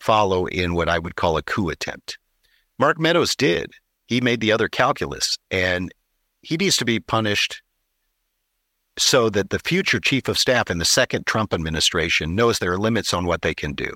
follow 0.00 0.46
in 0.46 0.74
what 0.74 0.88
I 0.88 0.98
would 0.98 1.16
call 1.16 1.36
a 1.36 1.42
coup 1.42 1.68
attempt. 1.68 2.18
Mark 2.78 2.98
Meadows 2.98 3.34
did. 3.34 3.72
He 4.06 4.20
made 4.20 4.40
the 4.40 4.52
other 4.52 4.68
calculus, 4.68 5.36
and 5.50 5.92
he 6.42 6.56
needs 6.56 6.76
to 6.78 6.84
be 6.84 7.00
punished 7.00 7.62
so 8.98 9.30
that 9.30 9.50
the 9.50 9.58
future 9.60 10.00
chief 10.00 10.28
of 10.28 10.38
staff 10.38 10.70
in 10.70 10.78
the 10.78 10.84
second 10.84 11.26
Trump 11.26 11.52
administration 11.52 12.34
knows 12.34 12.58
there 12.58 12.72
are 12.72 12.78
limits 12.78 13.14
on 13.14 13.26
what 13.26 13.42
they 13.42 13.54
can 13.54 13.74
do. 13.74 13.92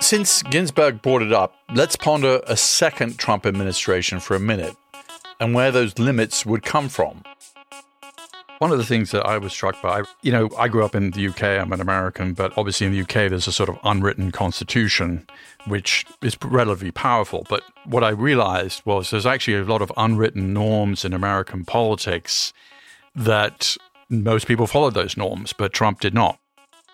Since 0.00 0.42
Ginsburg 0.44 1.02
brought 1.02 1.22
it 1.22 1.32
up, 1.32 1.54
let's 1.72 1.94
ponder 1.94 2.40
a 2.46 2.56
second 2.56 3.18
Trump 3.18 3.46
administration 3.46 4.18
for 4.18 4.34
a 4.34 4.40
minute 4.40 4.74
and 5.38 5.54
where 5.54 5.70
those 5.70 5.98
limits 5.98 6.44
would 6.44 6.62
come 6.62 6.88
from. 6.88 7.22
One 8.58 8.72
of 8.72 8.78
the 8.78 8.84
things 8.84 9.10
that 9.12 9.24
I 9.24 9.38
was 9.38 9.52
struck 9.52 9.80
by, 9.80 10.02
you 10.22 10.32
know, 10.32 10.48
I 10.58 10.68
grew 10.68 10.84
up 10.84 10.94
in 10.94 11.12
the 11.12 11.28
UK, 11.28 11.42
I'm 11.42 11.72
an 11.72 11.80
American, 11.80 12.32
but 12.32 12.52
obviously 12.56 12.86
in 12.86 12.92
the 12.92 13.02
UK 13.02 13.30
there's 13.30 13.46
a 13.46 13.52
sort 13.52 13.68
of 13.68 13.78
unwritten 13.84 14.32
constitution 14.32 15.26
which 15.66 16.04
is 16.22 16.36
relatively 16.42 16.90
powerful. 16.90 17.46
But 17.48 17.62
what 17.84 18.02
I 18.02 18.10
realized 18.10 18.82
was 18.84 19.10
there's 19.10 19.26
actually 19.26 19.58
a 19.58 19.64
lot 19.64 19.82
of 19.82 19.92
unwritten 19.96 20.52
norms 20.52 21.04
in 21.04 21.12
American 21.12 21.64
politics 21.64 22.52
that 23.14 23.76
most 24.08 24.46
people 24.46 24.66
followed 24.66 24.94
those 24.94 25.16
norms, 25.16 25.52
but 25.52 25.72
Trump 25.72 26.00
did 26.00 26.14
not. 26.14 26.38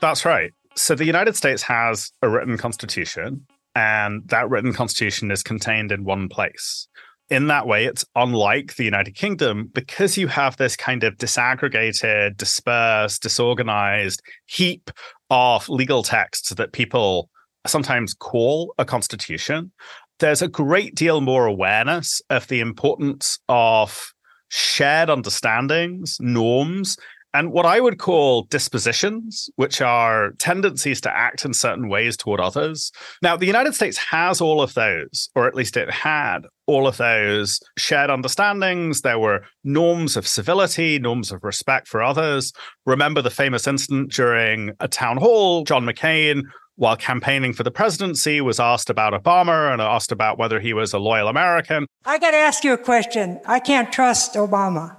That's 0.00 0.24
right. 0.24 0.52
So 0.76 0.94
the 0.94 1.04
United 1.04 1.36
States 1.36 1.62
has 1.62 2.12
a 2.22 2.28
written 2.28 2.58
constitution, 2.58 3.46
and 3.74 4.22
that 4.28 4.48
written 4.48 4.72
constitution 4.72 5.30
is 5.30 5.42
contained 5.42 5.90
in 5.90 6.04
one 6.04 6.28
place 6.28 6.88
in 7.28 7.48
that 7.48 7.66
way, 7.66 7.86
it's 7.86 8.04
unlike 8.14 8.76
the 8.76 8.84
United 8.84 9.14
Kingdom 9.14 9.70
because 9.72 10.16
you 10.16 10.28
have 10.28 10.56
this 10.56 10.76
kind 10.76 11.02
of 11.02 11.16
disaggregated, 11.16 12.36
dispersed, 12.36 13.22
disorganized 13.22 14.22
heap 14.46 14.90
of 15.30 15.68
legal 15.68 16.02
texts 16.02 16.50
that 16.50 16.72
people 16.72 17.28
sometimes 17.66 18.14
call 18.14 18.74
a 18.78 18.84
constitution. 18.84 19.72
There's 20.20 20.42
a 20.42 20.48
great 20.48 20.94
deal 20.94 21.20
more 21.20 21.46
awareness 21.46 22.22
of 22.30 22.46
the 22.46 22.60
importance 22.60 23.38
of 23.48 24.12
shared 24.48 25.10
understandings, 25.10 26.16
norms, 26.20 26.96
and 27.36 27.52
what 27.52 27.66
I 27.66 27.80
would 27.80 27.98
call 27.98 28.44
dispositions, 28.44 29.50
which 29.56 29.82
are 29.82 30.30
tendencies 30.38 31.02
to 31.02 31.14
act 31.14 31.44
in 31.44 31.52
certain 31.52 31.90
ways 31.90 32.16
toward 32.16 32.40
others. 32.40 32.90
Now, 33.20 33.36
the 33.36 33.44
United 33.44 33.74
States 33.74 33.98
has 33.98 34.40
all 34.40 34.62
of 34.62 34.72
those, 34.72 35.28
or 35.34 35.46
at 35.46 35.54
least 35.54 35.76
it 35.76 35.90
had 35.90 36.46
all 36.66 36.88
of 36.88 36.96
those 36.96 37.60
shared 37.76 38.08
understandings. 38.08 39.02
There 39.02 39.18
were 39.18 39.44
norms 39.64 40.16
of 40.16 40.26
civility, 40.26 40.98
norms 40.98 41.30
of 41.30 41.44
respect 41.44 41.88
for 41.88 42.02
others. 42.02 42.54
Remember 42.86 43.20
the 43.20 43.30
famous 43.30 43.66
incident 43.66 44.12
during 44.12 44.70
a 44.80 44.88
town 44.88 45.18
hall, 45.18 45.64
John 45.64 45.84
McCain 45.84 46.42
while 46.78 46.94
campaigning 46.94 47.54
for 47.54 47.62
the 47.62 47.70
presidency, 47.70 48.38
was 48.42 48.60
asked 48.60 48.90
about 48.90 49.14
Obama 49.14 49.72
and 49.72 49.80
asked 49.80 50.12
about 50.12 50.36
whether 50.36 50.60
he 50.60 50.74
was 50.74 50.92
a 50.92 50.98
loyal 50.98 51.26
American. 51.26 51.86
I 52.04 52.18
got 52.18 52.32
to 52.32 52.36
ask 52.36 52.64
you 52.64 52.74
a 52.74 52.78
question. 52.78 53.40
I 53.46 53.60
can't 53.60 53.90
trust 53.90 54.34
Obama. 54.34 54.94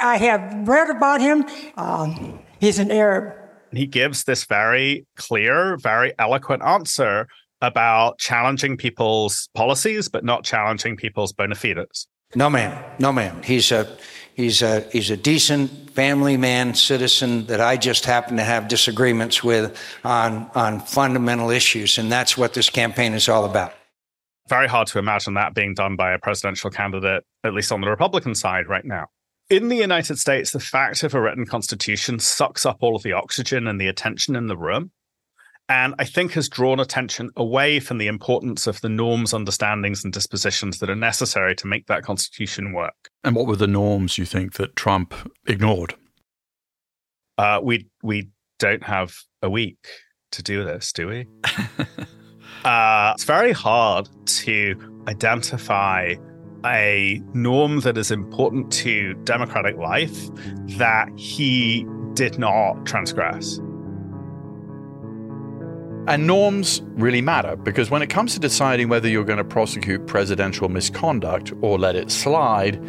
I 0.00 0.16
have 0.16 0.68
read 0.68 0.90
about 0.90 1.20
him. 1.20 1.44
Um, 1.76 2.40
he's 2.60 2.78
an 2.78 2.90
Arab. 2.90 3.34
He 3.72 3.86
gives 3.86 4.24
this 4.24 4.44
very 4.44 5.06
clear, 5.16 5.76
very 5.76 6.12
eloquent 6.18 6.62
answer 6.62 7.26
about 7.60 8.18
challenging 8.18 8.76
people's 8.76 9.48
policies, 9.54 10.08
but 10.08 10.24
not 10.24 10.44
challenging 10.44 10.96
people's 10.96 11.32
bona 11.32 11.54
fides. 11.54 12.06
No, 12.34 12.50
ma'am. 12.50 12.76
No, 12.98 13.12
ma'am. 13.12 13.42
He's 13.42 13.70
a 13.72 13.96
he's 14.34 14.62
a 14.62 14.80
he's 14.92 15.10
a 15.10 15.16
decent 15.16 15.90
family 15.90 16.36
man, 16.36 16.74
citizen 16.74 17.46
that 17.46 17.60
I 17.60 17.76
just 17.76 18.04
happen 18.06 18.36
to 18.38 18.42
have 18.42 18.68
disagreements 18.68 19.44
with 19.44 19.78
on 20.04 20.50
on 20.54 20.80
fundamental 20.80 21.50
issues, 21.50 21.98
and 21.98 22.10
that's 22.10 22.36
what 22.36 22.54
this 22.54 22.70
campaign 22.70 23.12
is 23.12 23.28
all 23.28 23.44
about. 23.44 23.74
Very 24.48 24.66
hard 24.66 24.88
to 24.88 24.98
imagine 24.98 25.34
that 25.34 25.54
being 25.54 25.74
done 25.74 25.94
by 25.94 26.12
a 26.12 26.18
presidential 26.18 26.70
candidate, 26.70 27.22
at 27.44 27.54
least 27.54 27.70
on 27.70 27.80
the 27.80 27.88
Republican 27.88 28.34
side 28.34 28.66
right 28.66 28.84
now 28.84 29.06
in 29.50 29.68
the 29.68 29.76
United 29.76 30.18
States, 30.18 30.50
the 30.50 30.60
fact 30.60 31.02
of 31.02 31.14
a 31.14 31.20
written 31.20 31.46
constitution 31.46 32.18
sucks 32.18 32.64
up 32.64 32.78
all 32.80 32.96
of 32.96 33.02
the 33.02 33.12
oxygen 33.12 33.66
and 33.66 33.80
the 33.80 33.88
attention 33.88 34.36
in 34.36 34.46
the 34.46 34.56
room. 34.56 34.90
And 35.68 35.94
I 35.98 36.04
think 36.04 36.32
has 36.32 36.48
drawn 36.48 36.80
attention 36.80 37.30
away 37.36 37.80
from 37.80 37.98
the 37.98 38.08
importance 38.08 38.66
of 38.66 38.80
the 38.80 38.88
norms, 38.88 39.32
understandings, 39.32 40.04
and 40.04 40.12
dispositions 40.12 40.78
that 40.78 40.90
are 40.90 40.96
necessary 40.96 41.54
to 41.56 41.66
make 41.66 41.86
that 41.86 42.02
constitution 42.02 42.72
work. 42.72 43.10
And 43.24 43.36
what 43.36 43.46
were 43.46 43.56
the 43.56 43.66
norms 43.66 44.18
you 44.18 44.24
think 44.24 44.54
that 44.54 44.76
Trump 44.76 45.14
ignored? 45.46 45.94
Uh, 47.38 47.60
we 47.62 47.88
we 48.02 48.30
don't 48.58 48.82
have 48.82 49.14
a 49.40 49.48
week 49.48 49.78
to 50.32 50.42
do 50.42 50.64
this, 50.64 50.92
do 50.92 51.06
we? 51.08 51.26
uh, 52.64 53.12
it's 53.14 53.24
very 53.24 53.52
hard 53.52 54.08
to 54.26 55.02
identify 55.08 56.14
a 56.64 57.22
norm 57.34 57.80
that 57.80 57.98
is 57.98 58.10
important 58.10 58.72
to 58.72 59.14
democratic 59.24 59.76
life 59.76 60.28
that 60.78 61.08
he 61.16 61.86
did 62.14 62.38
not 62.38 62.84
transgress. 62.86 63.58
And 66.08 66.26
norms 66.26 66.82
really 66.94 67.22
matter 67.22 67.54
because 67.54 67.90
when 67.90 68.02
it 68.02 68.10
comes 68.10 68.34
to 68.34 68.40
deciding 68.40 68.88
whether 68.88 69.08
you're 69.08 69.24
going 69.24 69.38
to 69.38 69.44
prosecute 69.44 70.06
presidential 70.06 70.68
misconduct 70.68 71.52
or 71.60 71.78
let 71.78 71.94
it 71.94 72.10
slide, 72.10 72.82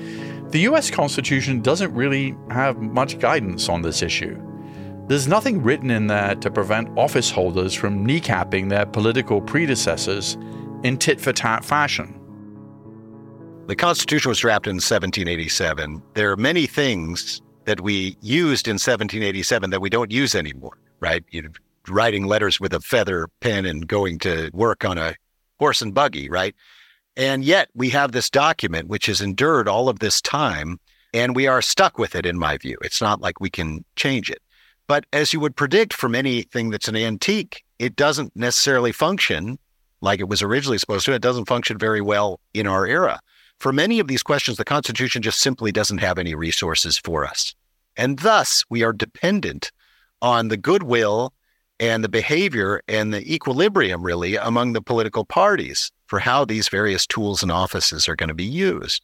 the 0.52 0.62
US 0.62 0.90
Constitution 0.90 1.62
doesn't 1.62 1.94
really 1.94 2.36
have 2.50 2.78
much 2.78 3.20
guidance 3.20 3.70
on 3.70 3.84
this 3.84 4.02
issue. 4.02 4.40
There's 5.08 5.28
nothing 5.28 5.62
written 5.62 5.92
in 5.92 6.08
there 6.08 6.36
to 6.36 6.50
prevent 6.50 6.98
office 6.98 7.30
holders 7.30 7.74
from 7.74 8.08
kneecapping 8.08 8.70
their 8.70 8.86
political 8.86 9.42
predecessors 9.42 10.38
in 10.84 10.98
tit 10.98 11.20
for 11.20 11.34
tat 11.34 11.64
fashion. 11.64 12.20
The 13.66 13.76
Constitution 13.78 14.28
was 14.28 14.40
drafted 14.40 14.72
in 14.72 14.76
1787. 14.76 16.04
There 16.16 16.32
are 16.32 16.38
many 16.38 16.68
things 16.68 17.42
that 17.64 17.80
we 17.80 18.18
used 18.20 18.68
in 18.68 18.74
1787 18.74 19.70
that 19.70 19.80
we 19.80 19.90
don't 19.90 20.12
use 20.12 20.36
anymore, 20.36 20.78
right? 21.00 21.24
You 21.32 21.50
writing 21.88 22.26
letters 22.26 22.60
with 22.60 22.74
a 22.74 22.82
feather 22.82 23.30
pen 23.40 23.66
and 23.66 23.88
going 23.88 24.20
to 24.20 24.50
work 24.54 24.84
on 24.84 24.98
a 24.98 25.16
horse 25.60 25.82
and 25.82 25.94
buggy, 25.94 26.30
right? 26.30 26.56
And 27.16 27.46
yet 27.46 27.70
we 27.74 27.90
have 27.92 28.12
this 28.12 28.30
document 28.30 28.90
which 28.90 29.06
has 29.06 29.22
endured 29.22 29.70
all 29.70 29.88
of 29.88 30.00
this 30.00 30.22
time 30.22 30.78
and 31.14 31.34
we 31.34 31.48
are 31.48 31.62
stuck 31.62 31.98
with 31.98 32.16
it, 32.16 32.26
in 32.26 32.38
my 32.38 32.58
view. 32.58 32.78
It's 32.82 33.02
not 33.02 33.22
like 33.22 33.40
we 33.40 33.50
can 33.50 33.86
change 33.96 34.30
it. 34.30 34.42
But 34.88 35.06
as 35.14 35.32
you 35.32 35.40
would 35.40 35.56
predict 35.56 35.94
from 35.94 36.16
anything 36.16 36.70
that's 36.70 36.88
an 36.88 36.98
antique, 36.98 37.64
it 37.80 37.96
doesn't 37.96 38.36
necessarily 38.36 38.92
function 38.92 39.58
like 40.02 40.20
it 40.20 40.28
was 40.28 40.42
originally 40.42 40.80
supposed 40.80 41.06
to. 41.06 41.14
It 41.14 41.22
doesn't 41.22 41.46
function 41.46 41.78
very 41.78 42.02
well 42.02 42.42
in 42.54 42.68
our 42.68 42.86
era. 42.86 43.22
For 43.60 43.72
many 43.72 44.00
of 44.00 44.08
these 44.08 44.24
questions, 44.24 44.58
the 44.58 44.66
Constitution 44.66 45.22
just 45.22 45.40
simply 45.40 45.72
doesn't 45.72 46.00
have 46.00 46.18
any 46.18 46.36
resources 46.36 46.98
for 46.98 47.26
us. 47.26 47.56
And 47.96 48.20
thus, 48.20 48.64
we 48.70 48.84
are 48.84 48.94
dependent 48.94 49.72
on 50.22 50.48
the 50.48 50.58
goodwill 50.58 51.34
and 51.80 52.04
the 52.04 52.10
behavior 52.10 52.82
and 52.88 53.14
the 53.14 53.34
equilibrium, 53.34 54.04
really, 54.04 54.36
among 54.36 54.74
the 54.74 54.82
political 54.82 55.26
parties 55.26 55.92
for 56.08 56.20
how 56.20 56.46
these 56.46 56.70
various 56.70 57.08
tools 57.08 57.42
and 57.42 57.52
offices 57.52 58.08
are 58.08 58.16
going 58.16 58.30
to 58.30 58.36
be 58.36 58.44
used. 58.44 59.04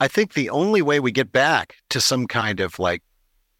I 0.00 0.08
think 0.08 0.34
the 0.34 0.50
only 0.50 0.82
way 0.82 0.98
we 0.98 1.12
get 1.12 1.30
back 1.30 1.76
to 1.90 2.00
some 2.00 2.26
kind 2.26 2.60
of 2.60 2.78
like, 2.78 3.02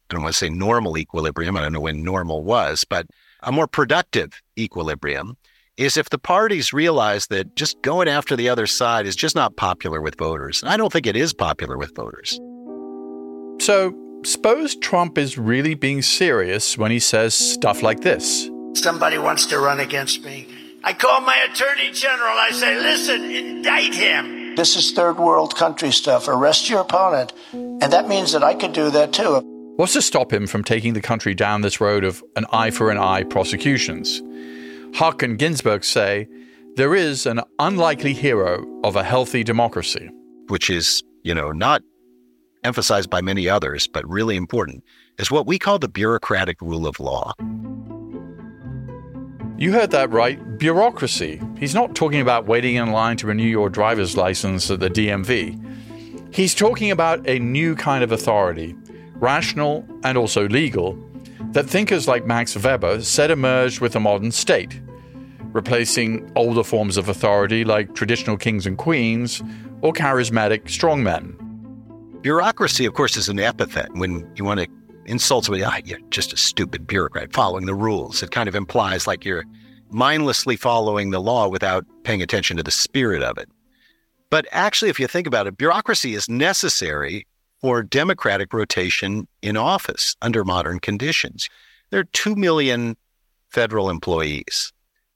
I 0.09 0.15
don't 0.15 0.23
want 0.23 0.33
to 0.33 0.37
say 0.37 0.49
normal 0.49 0.97
equilibrium, 0.97 1.55
I 1.55 1.61
don't 1.61 1.73
know 1.73 1.79
when 1.79 2.03
normal 2.03 2.43
was, 2.43 2.83
but 2.83 3.07
a 3.41 3.51
more 3.51 3.67
productive 3.67 4.41
equilibrium 4.57 5.37
is 5.77 5.97
if 5.97 6.09
the 6.09 6.19
parties 6.19 6.71
realize 6.71 7.27
that 7.27 7.55
just 7.55 7.81
going 7.81 8.07
after 8.07 8.35
the 8.35 8.49
other 8.49 8.67
side 8.67 9.07
is 9.07 9.15
just 9.15 9.35
not 9.35 9.55
popular 9.55 10.01
with 10.01 10.17
voters. 10.17 10.61
And 10.61 10.71
I 10.71 10.77
don't 10.77 10.93
think 10.93 11.07
it 11.07 11.15
is 11.15 11.33
popular 11.33 11.77
with 11.77 11.95
voters. 11.95 12.39
So, 13.59 13.93
suppose 14.23 14.75
Trump 14.75 15.17
is 15.17 15.37
really 15.37 15.73
being 15.73 16.01
serious 16.01 16.77
when 16.77 16.91
he 16.91 16.99
says 16.99 17.33
stuff 17.33 17.81
like 17.81 18.01
this. 18.01 18.49
Somebody 18.75 19.17
wants 19.17 19.45
to 19.47 19.59
run 19.59 19.79
against 19.79 20.23
me. 20.23 20.47
I 20.83 20.93
call 20.93 21.21
my 21.21 21.37
attorney 21.49 21.91
general. 21.91 22.37
I 22.37 22.49
say, 22.51 22.75
listen, 22.75 23.23
indict 23.23 23.95
him. 23.95 24.55
This 24.55 24.75
is 24.75 24.91
third 24.91 25.17
world 25.17 25.55
country 25.55 25.91
stuff. 25.91 26.27
Arrest 26.27 26.69
your 26.69 26.81
opponent. 26.81 27.33
And 27.53 27.91
that 27.93 28.07
means 28.07 28.33
that 28.33 28.43
I 28.43 28.53
could 28.53 28.73
do 28.73 28.89
that 28.91 29.13
too. 29.13 29.41
What's 29.77 29.93
to 29.93 30.01
stop 30.01 30.31
him 30.31 30.45
from 30.45 30.63
taking 30.63 30.93
the 30.93 31.01
country 31.01 31.33
down 31.33 31.61
this 31.61 31.81
road 31.81 32.03
of 32.03 32.23
an 32.35 32.45
eye 32.51 32.69
for 32.69 32.91
an 32.91 32.97
eye 32.99 33.23
prosecutions? 33.23 34.21
Huq 34.93 35.23
and 35.23 35.39
Ginsburg 35.39 35.83
say 35.83 36.27
there 36.75 36.93
is 36.93 37.25
an 37.25 37.41
unlikely 37.57 38.13
hero 38.13 38.63
of 38.83 38.95
a 38.95 39.03
healthy 39.03 39.43
democracy. 39.43 40.09
Which 40.49 40.69
is, 40.69 41.01
you 41.23 41.33
know, 41.33 41.51
not 41.51 41.81
emphasized 42.63 43.09
by 43.09 43.21
many 43.21 43.49
others, 43.49 43.87
but 43.87 44.07
really 44.07 44.35
important, 44.35 44.83
is 45.17 45.31
what 45.31 45.47
we 45.47 45.57
call 45.57 45.79
the 45.79 45.89
bureaucratic 45.89 46.61
rule 46.61 46.85
of 46.85 46.99
law. 46.99 47.33
You 49.57 49.71
heard 49.71 49.89
that 49.91 50.11
right, 50.11 50.59
bureaucracy. 50.59 51.41
He's 51.57 51.73
not 51.73 51.95
talking 51.95 52.21
about 52.21 52.45
waiting 52.45 52.75
in 52.75 52.91
line 52.91 53.17
to 53.17 53.27
renew 53.27 53.43
your 53.47 53.69
driver's 53.69 54.15
license 54.15 54.69
at 54.69 54.79
the 54.79 54.91
DMV. 54.91 56.35
He's 56.35 56.53
talking 56.53 56.91
about 56.91 57.27
a 57.27 57.39
new 57.39 57.75
kind 57.75 58.03
of 58.03 58.11
authority, 58.11 58.75
rational 59.15 59.87
and 60.03 60.19
also 60.19 60.47
legal, 60.49 60.93
that 61.53 61.69
thinkers 61.69 62.07
like 62.07 62.25
Max 62.25 62.55
Weber 62.57 63.01
said 63.03 63.29
emerged 63.29 63.79
with 63.79 63.93
the 63.93 63.99
modern 63.99 64.31
state, 64.31 64.81
replacing 65.51 66.31
older 66.35 66.63
forms 66.63 66.97
of 66.97 67.09
authority 67.09 67.63
like 67.63 67.93
traditional 67.93 68.37
kings 68.37 68.65
and 68.65 68.77
queens 68.77 69.41
or 69.81 69.93
charismatic 69.93 70.63
strongmen. 70.63 71.35
Bureaucracy, 72.21 72.85
of 72.85 72.95
course, 72.95 73.17
is 73.17 73.29
an 73.29 73.39
epithet. 73.39 73.93
When 73.93 74.27
you 74.35 74.43
want 74.43 74.61
to 74.61 74.67
insult 75.05 75.45
somebody, 75.45 75.63
ah, 75.63 75.79
you're 75.85 75.99
just 76.09 76.33
a 76.33 76.37
stupid 76.37 76.87
bureaucrat 76.87 77.33
following 77.33 77.67
the 77.67 77.75
rules. 77.75 78.23
It 78.23 78.31
kind 78.31 78.49
of 78.49 78.55
implies 78.55 79.05
like 79.05 79.23
you're 79.23 79.45
mindlessly 79.91 80.55
following 80.55 81.11
the 81.11 81.21
law 81.21 81.47
without 81.47 81.85
paying 82.03 82.23
attention 82.23 82.57
to 82.57 82.63
the 82.63 82.71
spirit 82.71 83.21
of 83.21 83.37
it. 83.37 83.47
But 84.31 84.47
actually, 84.51 84.89
if 84.89 84.99
you 84.99 85.05
think 85.05 85.27
about 85.27 85.45
it, 85.45 85.57
bureaucracy 85.57 86.15
is 86.15 86.27
necessary 86.27 87.27
for 87.63 87.81
democratic 87.81 88.51
rotation 88.51 89.25
in 89.41 89.55
office 89.55 90.17
under 90.21 90.43
modern 90.43 90.81
conditions. 90.81 91.47
There 91.91 92.01
are 92.01 92.09
2 92.11 92.35
million 92.35 92.97
federal 93.51 93.89
employees. 93.89 94.73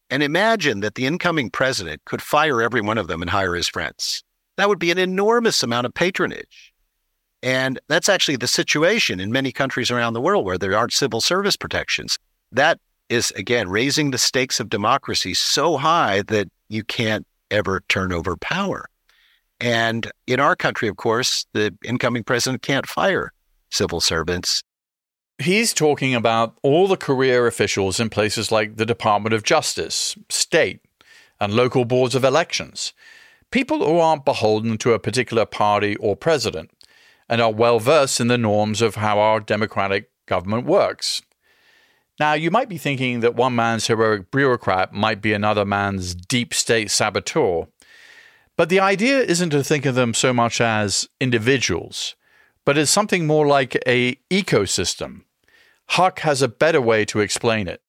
And 0.09 0.23
imagine 0.23 0.79
that 0.79 0.95
the 0.95 1.05
incoming 1.05 1.49
president 1.49 2.05
could 2.05 2.21
fire 2.21 2.61
every 2.61 2.79
one 2.79 2.97
of 2.97 3.07
them 3.07 3.21
and 3.21 3.29
hire 3.29 3.53
his 3.53 3.67
friends. 3.67 4.23
That 4.55 4.69
would 4.69 4.79
be 4.79 4.91
an 4.91 4.97
enormous 4.97 5.61
amount 5.61 5.87
of 5.87 5.93
patronage. 5.93 6.73
And 7.43 7.81
that's 7.89 8.07
actually 8.07 8.37
the 8.37 8.47
situation 8.47 9.19
in 9.19 9.29
many 9.29 9.51
countries 9.51 9.91
around 9.91 10.13
the 10.13 10.21
world 10.21 10.45
where 10.45 10.57
there 10.57 10.75
aren't 10.75 10.93
civil 10.93 11.19
service 11.19 11.57
protections. 11.57 12.17
That 12.53 12.79
is, 13.09 13.31
again, 13.31 13.67
raising 13.67 14.11
the 14.11 14.17
stakes 14.17 14.61
of 14.61 14.69
democracy 14.69 15.33
so 15.33 15.75
high 15.75 16.21
that 16.23 16.47
you 16.69 16.85
can't 16.85 17.27
ever 17.51 17.81
turn 17.89 18.13
over 18.13 18.37
power. 18.37 18.85
And 19.59 20.11
in 20.27 20.39
our 20.39 20.55
country, 20.55 20.87
of 20.87 20.97
course, 20.97 21.45
the 21.53 21.75
incoming 21.83 22.23
president 22.23 22.61
can't 22.61 22.85
fire 22.85 23.33
civil 23.69 24.01
servants. 24.01 24.63
He's 25.39 25.73
talking 25.73 26.15
about 26.15 26.57
all 26.63 26.87
the 26.87 26.97
career 26.97 27.47
officials 27.47 27.99
in 27.99 28.09
places 28.09 28.51
like 28.51 28.77
the 28.77 28.85
Department 28.85 29.33
of 29.33 29.43
Justice, 29.43 30.15
state, 30.29 30.81
and 31.39 31.53
local 31.53 31.85
boards 31.85 32.15
of 32.15 32.23
elections. 32.23 32.93
People 33.51 33.85
who 33.85 33.99
aren't 33.99 34.25
beholden 34.25 34.77
to 34.79 34.93
a 34.93 34.99
particular 34.99 35.45
party 35.45 35.95
or 35.97 36.15
president 36.15 36.71
and 37.29 37.41
are 37.41 37.51
well 37.51 37.79
versed 37.79 38.19
in 38.19 38.27
the 38.27 38.37
norms 38.37 38.81
of 38.81 38.95
how 38.95 39.19
our 39.19 39.39
democratic 39.39 40.09
government 40.25 40.65
works. 40.65 41.21
Now, 42.19 42.33
you 42.33 42.49
might 42.49 42.69
be 42.69 42.79
thinking 42.79 43.19
that 43.19 43.35
one 43.35 43.55
man's 43.55 43.87
heroic 43.87 44.31
bureaucrat 44.31 44.91
might 44.91 45.21
be 45.21 45.33
another 45.33 45.65
man's 45.65 46.15
deep 46.15 46.53
state 46.53 46.89
saboteur. 46.89 47.67
But 48.57 48.69
the 48.69 48.79
idea 48.79 49.19
isn't 49.19 49.51
to 49.51 49.63
think 49.63 49.85
of 49.85 49.95
them 49.95 50.15
so 50.15 50.33
much 50.33 50.59
as 50.59 51.07
individuals, 51.21 52.15
but 52.65 52.77
as 52.77 52.89
something 52.89 53.27
more 53.27 53.45
like 53.45 53.77
a 53.87 54.15
ecosystem. 54.31 55.21
Huq 55.91 56.19
has 56.19 56.41
a 56.41 56.47
better 56.47 56.81
way 56.81 57.05
to 57.05 57.19
explain 57.19 57.67
it. 57.67 57.81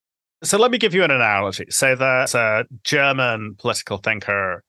So 0.45 0.59
let 0.59 0.71
me 0.71 0.79
give 0.79 0.95
you 0.95 1.03
an 1.03 1.11
analogy. 1.11 1.65
Say 1.71 1.95
that 1.95 2.35
a 2.35 2.67
German 2.85 3.57
political 3.59 3.97
thinker 3.97 4.63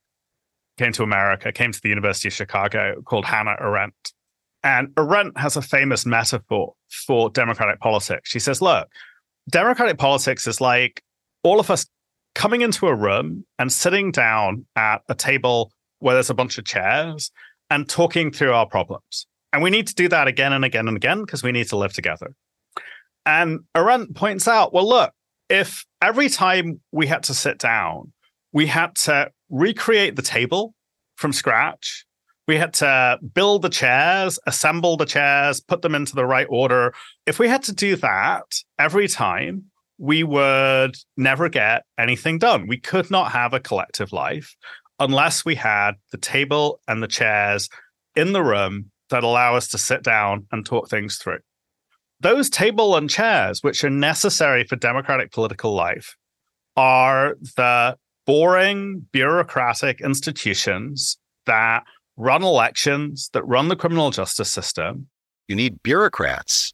came 0.79 0.93
to 0.93 1.03
America, 1.03 1.51
came 1.51 1.71
to 1.73 1.81
the 1.81 1.89
University 1.89 2.29
of 2.29 2.33
Chicago, 2.33 3.01
called 3.03 3.25
Hannah 3.25 3.57
Arendt. 3.59 4.13
And 4.63 4.89
Arendt 4.97 5.37
has 5.37 5.57
a 5.57 5.61
famous 5.61 6.05
metaphor 6.05 6.73
for 6.89 7.29
democratic 7.29 7.79
politics. 7.81 8.29
She 8.29 8.39
says, 8.39 8.61
look, 8.61 8.87
democratic 9.49 9.97
politics 9.97 10.47
is 10.47 10.59
like 10.59 11.03
all 11.43 11.59
of 11.59 11.69
us 11.69 11.85
coming 12.35 12.61
into 12.61 12.87
a 12.87 12.95
room 12.95 13.45
and 13.59 13.71
sitting 13.71 14.11
down 14.11 14.65
at 14.75 15.01
a 15.09 15.13
table 15.13 15.71
where 15.99 16.15
there's 16.15 16.29
a 16.29 16.35
bunch 16.35 16.57
of 16.57 16.65
chairs 16.65 17.31
and 17.69 17.87
talking 17.87 18.31
through 18.31 18.53
our 18.53 18.65
problems. 18.65 19.27
And 19.53 19.63
we 19.63 19.69
need 19.69 19.87
to 19.87 19.95
do 19.95 20.07
that 20.09 20.27
again 20.27 20.53
and 20.53 20.65
again 20.65 20.87
and 20.87 20.97
again 20.97 21.21
because 21.21 21.43
we 21.43 21.51
need 21.51 21.67
to 21.69 21.77
live 21.77 21.93
together. 21.93 22.33
And 23.25 23.61
Arendt 23.75 24.15
points 24.15 24.47
out, 24.47 24.73
well, 24.73 24.87
look, 24.87 25.13
if 25.49 25.85
every 26.01 26.29
time 26.29 26.81
we 26.91 27.07
had 27.07 27.23
to 27.23 27.33
sit 27.33 27.57
down, 27.57 28.13
we 28.53 28.67
had 28.67 28.95
to 28.95 29.31
recreate 29.49 30.15
the 30.15 30.21
table 30.21 30.73
from 31.15 31.33
scratch, 31.33 32.05
we 32.47 32.57
had 32.57 32.73
to 32.75 33.19
build 33.35 33.61
the 33.61 33.69
chairs, 33.69 34.39
assemble 34.47 34.97
the 34.97 35.05
chairs, 35.05 35.59
put 35.59 35.83
them 35.83 35.93
into 35.93 36.15
the 36.15 36.25
right 36.25 36.47
order. 36.49 36.95
If 37.27 37.37
we 37.37 37.47
had 37.47 37.61
to 37.63 37.73
do 37.73 37.95
that 37.97 38.45
every 38.79 39.07
time, 39.07 39.65
we 39.99 40.23
would 40.23 40.95
never 41.15 41.49
get 41.49 41.83
anything 41.99 42.39
done. 42.39 42.65
We 42.65 42.79
could 42.79 43.11
not 43.11 43.33
have 43.33 43.53
a 43.53 43.59
collective 43.59 44.11
life 44.11 44.55
unless 44.99 45.45
we 45.45 45.55
had 45.55 45.93
the 46.11 46.17
table 46.17 46.79
and 46.87 47.01
the 47.01 47.07
chairs 47.07 47.69
in 48.15 48.33
the 48.33 48.43
room 48.43 48.91
that 49.09 49.23
allow 49.23 49.55
us 49.55 49.67
to 49.69 49.77
sit 49.77 50.03
down 50.03 50.45
and 50.51 50.65
talk 50.65 50.89
things 50.89 51.17
through. 51.17 51.39
Those 52.19 52.49
table 52.49 52.95
and 52.95 53.09
chairs, 53.09 53.63
which 53.63 53.83
are 53.83 53.89
necessary 53.89 54.65
for 54.65 54.75
democratic 54.75 55.31
political 55.31 55.73
life, 55.73 56.15
are 56.75 57.35
the 57.55 57.97
boring 58.25 59.07
bureaucratic 59.11 60.01
institutions 60.01 61.17
that 61.45 61.83
run 62.17 62.43
elections, 62.43 63.29
that 63.33 63.43
run 63.43 63.69
the 63.69 63.75
criminal 63.75 64.11
justice 64.11 64.51
system. 64.51 65.07
You 65.47 65.55
need 65.55 65.81
bureaucrats 65.81 66.73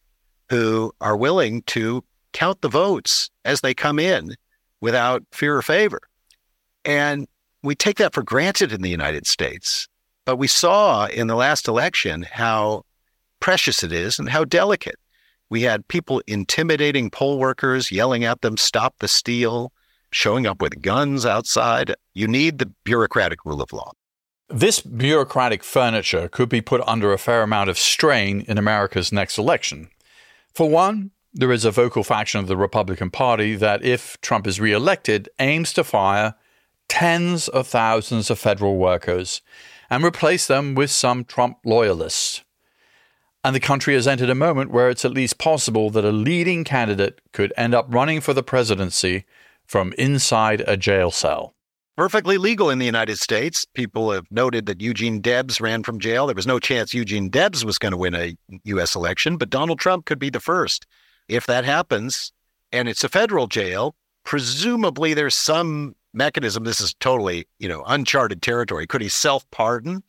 who 0.49 0.91
are 0.99 1.15
willing 1.15 1.61
to 1.63 2.03
count 2.33 2.61
the 2.61 2.67
votes 2.67 3.29
as 3.45 3.61
they 3.61 3.73
come 3.73 3.99
in 3.99 4.35
without 4.81 5.23
fear 5.31 5.55
or 5.55 5.61
favor. 5.61 6.01
And 6.83 7.27
we 7.65 7.75
take 7.75 7.97
that 7.97 8.13
for 8.13 8.23
granted 8.23 8.71
in 8.71 8.81
the 8.81 8.89
United 8.89 9.27
States. 9.27 9.87
But 10.25 10.37
we 10.37 10.47
saw 10.47 11.05
in 11.05 11.27
the 11.27 11.35
last 11.35 11.67
election 11.67 12.23
how 12.23 12.83
precious 13.39 13.83
it 13.83 13.91
is 13.91 14.17
and 14.17 14.29
how 14.29 14.43
delicate. 14.43 14.95
We 15.49 15.61
had 15.61 15.87
people 15.87 16.21
intimidating 16.25 17.11
poll 17.11 17.37
workers, 17.37 17.91
yelling 17.91 18.23
at 18.23 18.41
them, 18.41 18.57
stop 18.57 18.95
the 18.99 19.07
steal, 19.07 19.71
showing 20.09 20.47
up 20.47 20.61
with 20.61 20.81
guns 20.81 21.25
outside. 21.25 21.93
You 22.13 22.27
need 22.27 22.57
the 22.57 22.71
bureaucratic 22.83 23.45
rule 23.45 23.61
of 23.61 23.71
law. 23.71 23.91
This 24.49 24.79
bureaucratic 24.79 25.63
furniture 25.63 26.27
could 26.27 26.49
be 26.49 26.61
put 26.61 26.81
under 26.87 27.13
a 27.13 27.17
fair 27.17 27.43
amount 27.43 27.69
of 27.69 27.77
strain 27.77 28.41
in 28.47 28.57
America's 28.57 29.11
next 29.11 29.37
election. 29.37 29.89
For 30.53 30.69
one, 30.69 31.11
there 31.33 31.51
is 31.51 31.65
a 31.65 31.71
vocal 31.71 32.03
faction 32.03 32.39
of 32.39 32.47
the 32.47 32.57
Republican 32.57 33.11
Party 33.11 33.55
that, 33.55 33.83
if 33.83 34.19
Trump 34.21 34.47
is 34.47 34.59
reelected, 34.59 35.29
aims 35.37 35.73
to 35.73 35.83
fire 35.83 36.35
tens 36.87 37.47
of 37.47 37.67
thousands 37.67 38.29
of 38.29 38.39
federal 38.39 38.77
workers 38.77 39.41
and 39.89 40.03
replace 40.03 40.47
them 40.47 40.75
with 40.75 40.91
some 40.91 41.23
Trump 41.23 41.57
loyalists. 41.65 42.43
And 43.43 43.55
the 43.55 43.59
country 43.59 43.93
has 43.93 44.07
entered 44.07 44.29
a 44.29 44.35
moment 44.35 44.71
where 44.71 44.89
it's 44.89 45.05
at 45.05 45.11
least 45.11 45.37
possible 45.37 45.91
that 45.91 46.03
a 46.03 46.11
leading 46.11 46.63
candidate 46.63 47.21
could 47.31 47.53
end 47.55 47.75
up 47.75 47.85
running 47.93 48.19
for 48.19 48.33
the 48.33 48.41
presidency 48.41 49.25
from 49.67 49.93
inside 49.99 50.63
a 50.65 50.75
jail 50.75 51.11
cell. 51.11 51.53
Perfectly 51.95 52.37
legal 52.37 52.69
in 52.69 52.79
the 52.79 52.85
United 52.85 53.19
States. 53.19 53.65
People 53.73 54.11
have 54.11 54.25
noted 54.29 54.65
that 54.65 54.81
Eugene 54.81 55.21
Debs 55.21 55.61
ran 55.61 55.83
from 55.83 55.99
jail. 55.99 56.25
There 56.25 56.35
was 56.35 56.47
no 56.47 56.59
chance 56.59 56.93
Eugene 56.93 57.29
Debs 57.29 57.63
was 57.63 57.77
going 57.77 57.91
to 57.91 57.97
win 57.97 58.15
a 58.15 58.35
U.S. 58.65 58.95
election, 58.95 59.37
but 59.37 59.49
Donald 59.49 59.79
Trump 59.79 60.05
could 60.05 60.19
be 60.19 60.29
the 60.29 60.41
first. 60.41 60.85
If 61.29 61.45
that 61.45 61.63
happens, 61.63 62.33
and 62.71 62.89
it's 62.89 63.03
a 63.03 63.09
federal 63.09 63.47
jail, 63.47 63.95
presumably 64.25 65.13
there's 65.13 65.35
some 65.35 65.95
mechanism. 66.15 66.63
This 66.63 66.81
is 66.81 66.93
totally, 66.95 67.47
you 67.59 67.67
know, 67.67 67.83
uncharted 67.85 68.41
territory. 68.41 68.87
Could 68.87 69.01
he 69.01 69.09
self 69.09 69.49
pardon? 69.51 70.03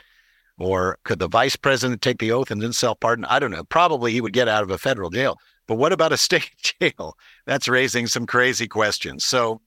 Or 0.58 0.98
could 1.04 1.18
the 1.18 1.28
vice 1.28 1.56
president 1.56 2.00
take 2.00 2.18
the 2.18 2.32
oath 2.32 2.50
and 2.50 2.62
then 2.62 2.72
self 2.72 2.98
pardon? 3.00 3.24
I 3.26 3.38
don't 3.38 3.50
know. 3.50 3.64
Probably 3.64 4.12
he 4.12 4.20
would 4.20 4.32
get 4.32 4.48
out 4.48 4.62
of 4.62 4.70
a 4.70 4.78
federal 4.78 5.10
jail. 5.10 5.38
But 5.66 5.76
what 5.76 5.92
about 5.92 6.12
a 6.12 6.16
state 6.16 6.50
jail? 6.80 7.16
That's 7.46 7.68
raising 7.68 8.06
some 8.06 8.26
crazy 8.26 8.68
questions. 8.68 9.24
So 9.24 9.60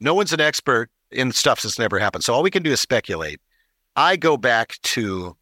no 0.00 0.14
one's 0.14 0.32
an 0.32 0.40
expert 0.40 0.90
in 1.10 1.32
stuff 1.32 1.62
that's 1.62 1.78
never 1.78 1.98
happened. 1.98 2.24
So 2.24 2.32
all 2.32 2.42
we 2.42 2.50
can 2.50 2.62
do 2.62 2.72
is 2.72 2.80
speculate. 2.80 3.40
I 3.96 4.16
go 4.16 4.36
back 4.36 4.78
to 4.82 5.36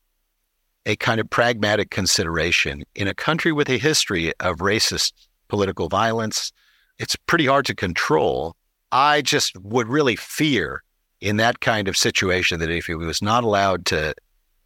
a 0.86 0.96
kind 0.96 1.20
of 1.20 1.28
pragmatic 1.28 1.90
consideration 1.90 2.82
in 2.94 3.06
a 3.06 3.14
country 3.14 3.52
with 3.52 3.68
a 3.68 3.76
history 3.76 4.32
of 4.40 4.56
racist 4.56 5.12
political 5.48 5.88
violence. 5.88 6.52
It's 6.98 7.14
pretty 7.26 7.46
hard 7.46 7.66
to 7.66 7.74
control. 7.74 8.56
I 8.92 9.22
just 9.22 9.56
would 9.58 9.88
really 9.88 10.16
fear 10.16 10.82
in 11.20 11.36
that 11.38 11.60
kind 11.60 11.88
of 11.88 11.96
situation 11.96 12.60
that 12.60 12.70
if 12.70 12.86
he 12.86 12.94
was 12.94 13.20
not 13.20 13.44
allowed 13.44 13.84
to 13.86 14.14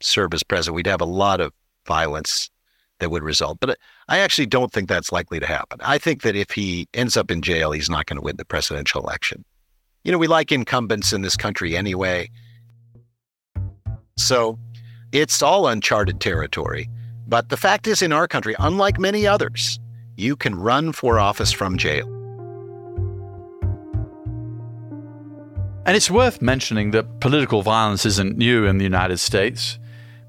serve 0.01 0.35
as 0.35 0.43
president, 0.43 0.77
we'd 0.77 0.87
have 0.87 1.01
a 1.01 1.07
lot 1.07 1.41
of 1.41 1.53
violence 1.87 2.51
that 2.99 3.11
would 3.11 3.23
result. 3.23 3.59
But 3.61 3.71
uh, 3.71 3.75
I 4.09 4.19
actually 4.19 4.47
don't 4.47 4.73
think 4.73 4.89
that's 4.89 5.13
likely 5.13 5.41
to 5.41 5.47
happen. 5.47 5.81
I 5.83 5.99
think 5.99 6.23
that 6.23 6.37
if 6.37 6.51
he 6.51 6.89
ends 6.95 7.17
up 7.17 7.31
in 7.31 7.43
jail, 7.43 7.73
he's 7.73 7.91
not 7.91 8.07
going 8.07 8.19
to 8.19 8.23
win 8.23 8.37
the 8.37 8.45
presidential 8.45 9.03
election. 9.03 9.45
You 10.05 10.13
know, 10.13 10.19
we 10.19 10.27
like 10.27 10.53
incumbents 10.53 11.13
in 11.13 11.23
this 11.23 11.37
country 11.37 11.77
anyway. 11.77 12.31
So 14.17 14.59
it's 15.13 15.43
all 15.43 15.67
uncharted 15.67 16.21
territory. 16.21 16.89
But 17.27 17.49
the 17.49 17.57
fact 17.57 17.87
is, 17.87 18.03
in 18.03 18.13
our 18.13 18.29
country, 18.29 18.55
unlike 18.59 18.99
many 18.99 19.27
others, 19.27 19.79
you 20.17 20.37
can 20.37 20.55
run 20.55 20.93
for 20.93 21.19
office 21.19 21.53
from 21.53 21.79
jail. 21.79 22.22
And 25.85 25.97
it's 25.97 26.11
worth 26.11 26.41
mentioning 26.41 26.93
that 26.93 27.19
political 27.19 27.63
violence 27.63 28.07
isn't 28.07 28.39
new 28.39 28.67
in 28.67 28.79
the 28.79 28.85
United 28.85 29.19
States. 29.19 29.81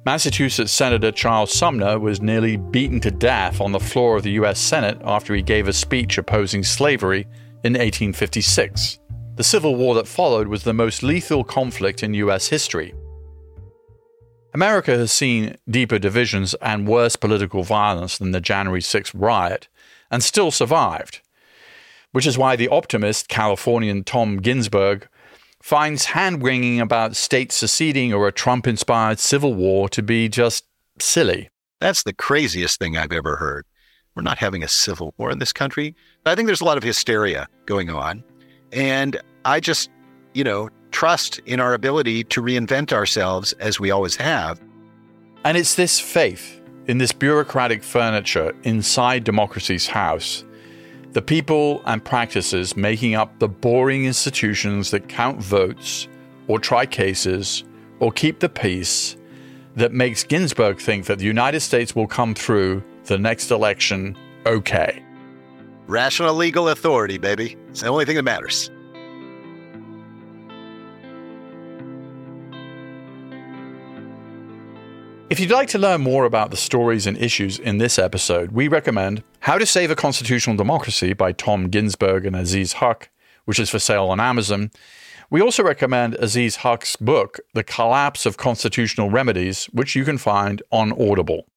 Massachusetts 0.04 0.72
Senator 0.72 1.12
Charles 1.12 1.54
Sumner 1.54 2.00
was 2.00 2.22
nearly 2.22 2.58
beaten 2.58 3.00
to 3.02 3.12
death 3.12 3.62
on 3.62 3.72
the 3.72 3.80
floor 3.80 4.18
of 4.18 4.24
the 4.24 4.32
U.S. 4.32 4.60
Senate 4.60 4.98
after 5.04 5.36
he 5.36 5.44
gave 5.44 5.68
a 5.68 5.74
speech 5.74 6.18
opposing 6.18 6.64
slavery 6.64 7.28
in 7.64 7.74
1856. 7.74 9.00
The 9.36 9.44
Civil 9.44 9.76
War 9.76 9.94
that 9.96 10.08
followed 10.08 10.48
was 10.48 10.64
the 10.64 10.74
most 10.74 11.04
lethal 11.04 11.44
conflict 11.44 12.02
in 12.02 12.16
U.S. 12.16 12.48
history. 12.48 12.96
America 14.56 14.98
has 14.98 15.12
seen 15.12 15.56
deeper 15.70 16.00
divisions 16.00 16.56
and 16.56 16.88
worse 16.88 17.16
political 17.16 17.64
violence 17.64 18.18
than 18.18 18.32
the 18.32 18.42
January 18.42 18.82
6th 18.82 19.12
riot, 19.14 19.68
and 20.10 20.24
still 20.24 20.50
survived. 20.50 21.22
Which 22.12 22.28
is 22.28 22.38
why 22.38 22.56
the 22.56 22.68
optimist 22.68 23.30
Californian 23.30 24.04
Tom 24.04 24.38
Ginsburg 24.38 25.08
finds 25.64 26.04
hand 26.04 26.44
wringing 26.44 26.82
about 26.82 27.16
states 27.16 27.56
seceding 27.56 28.14
or 28.14 28.28
a 28.28 28.34
Trump 28.34 28.68
inspired 28.68 29.18
civil 29.18 29.54
war 29.54 29.88
to 29.88 30.04
be 30.04 30.28
just 30.28 30.66
silly. 31.00 31.50
That's 31.80 32.04
the 32.04 32.12
craziest 32.12 32.80
thing 32.80 32.98
I've 32.98 33.14
ever 33.14 33.38
heard. 33.38 33.66
We're 34.14 34.24
not 34.24 34.40
having 34.40 34.62
a 34.62 34.68
civil 34.68 35.14
war 35.18 35.32
in 35.32 35.40
this 35.40 35.54
country. 35.54 35.96
I 36.26 36.36
think 36.36 36.48
there's 36.48 36.60
a 36.60 36.66
lot 36.66 36.76
of 36.76 36.84
hysteria 36.84 37.48
going 37.66 37.90
on. 37.90 38.26
And 38.74 39.22
I 39.46 39.62
just, 39.62 39.90
you 40.34 40.44
know, 40.44 40.70
trust 40.92 41.40
in 41.46 41.62
our 41.62 41.74
ability 41.74 42.26
to 42.26 42.42
reinvent 42.42 42.92
ourselves 42.92 43.54
as 43.54 43.80
we 43.80 43.90
always 43.90 44.18
have. 44.18 44.60
And 45.46 45.58
it's 45.58 45.76
this 45.76 45.98
faith 45.98 46.62
in 46.88 46.98
this 46.98 47.14
bureaucratic 47.14 47.84
furniture 47.84 48.54
inside 48.64 49.24
democracy's 49.24 49.88
house 49.88 50.44
the 51.14 51.22
people 51.22 51.82
and 51.86 52.04
practices 52.04 52.76
making 52.76 53.14
up 53.14 53.38
the 53.40 53.48
boring 53.48 54.06
institutions 54.06 54.92
that 54.92 55.08
count 55.08 55.42
votes 55.42 56.08
or 56.48 56.60
try 56.60 56.86
cases 56.86 57.64
or 58.00 58.12
keep 58.12 58.40
the 58.40 58.50
peace 58.50 59.16
that 59.76 59.92
makes 59.92 60.24
Ginsburg 60.24 60.80
think 60.80 61.06
that 61.06 61.20
the 61.20 61.26
United 61.26 61.62
States 61.62 61.96
will 61.96 62.08
come 62.08 62.34
through 62.34 62.84
the 63.06 63.18
next 63.18 63.52
election 63.52 64.18
okay. 64.46 65.04
Rational 65.88 66.34
legal 66.34 66.70
authority, 66.70 67.18
baby. 67.18 67.58
It's 67.70 67.82
the 67.82 67.88
only 67.88 68.06
thing 68.06 68.16
that 68.16 68.24
matters. 68.24 68.72
If 75.34 75.40
you'd 75.40 75.50
like 75.50 75.70
to 75.70 75.80
learn 75.80 76.02
more 76.02 76.26
about 76.26 76.52
the 76.52 76.58
stories 76.58 77.08
and 77.08 77.18
issues 77.18 77.58
in 77.58 77.80
this 77.80 77.98
episode, 77.98 78.52
we 78.52 78.68
recommend 78.68 79.24
How 79.40 79.58
to 79.58 79.66
Save 79.66 79.90
a 79.90 79.96
Constitutional 79.96 80.56
Democracy 80.56 81.14
by 81.14 81.32
Tom 81.32 81.70
Ginsburg 81.70 82.28
and 82.28 82.36
Aziz 82.36 82.76
Huq, 82.76 83.08
which 83.46 83.58
is 83.58 83.68
for 83.68 83.80
sale 83.80 84.10
on 84.10 84.20
Amazon. 84.20 84.70
We 85.32 85.42
also 85.42 85.64
recommend 85.64 86.14
Aziz 86.20 86.58
Huq's 86.58 86.96
book, 86.98 87.40
The 87.56 87.64
Collapse 87.64 88.28
of 88.28 88.38
Constitutional 88.38 89.10
Remedies, 89.10 89.66
which 89.74 89.96
you 89.96 90.06
can 90.06 90.20
find 90.20 90.62
on 90.72 90.92
Audible. 91.02 91.48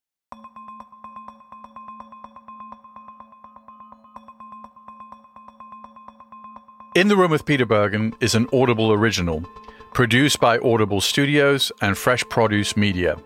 In 6.95 7.09
the 7.09 7.17
Room 7.19 7.31
with 7.31 7.45
Peter 7.45 7.67
Bergen 7.67 8.15
is 8.23 8.35
an 8.35 8.47
Audible 8.55 8.91
original, 8.91 9.45
produced 9.93 10.41
by 10.41 10.57
Audible 10.61 11.03
Studios 11.03 11.71
and 11.83 11.99
Fresh 11.99 12.25
Produce 12.31 12.75
Media. 12.75 13.19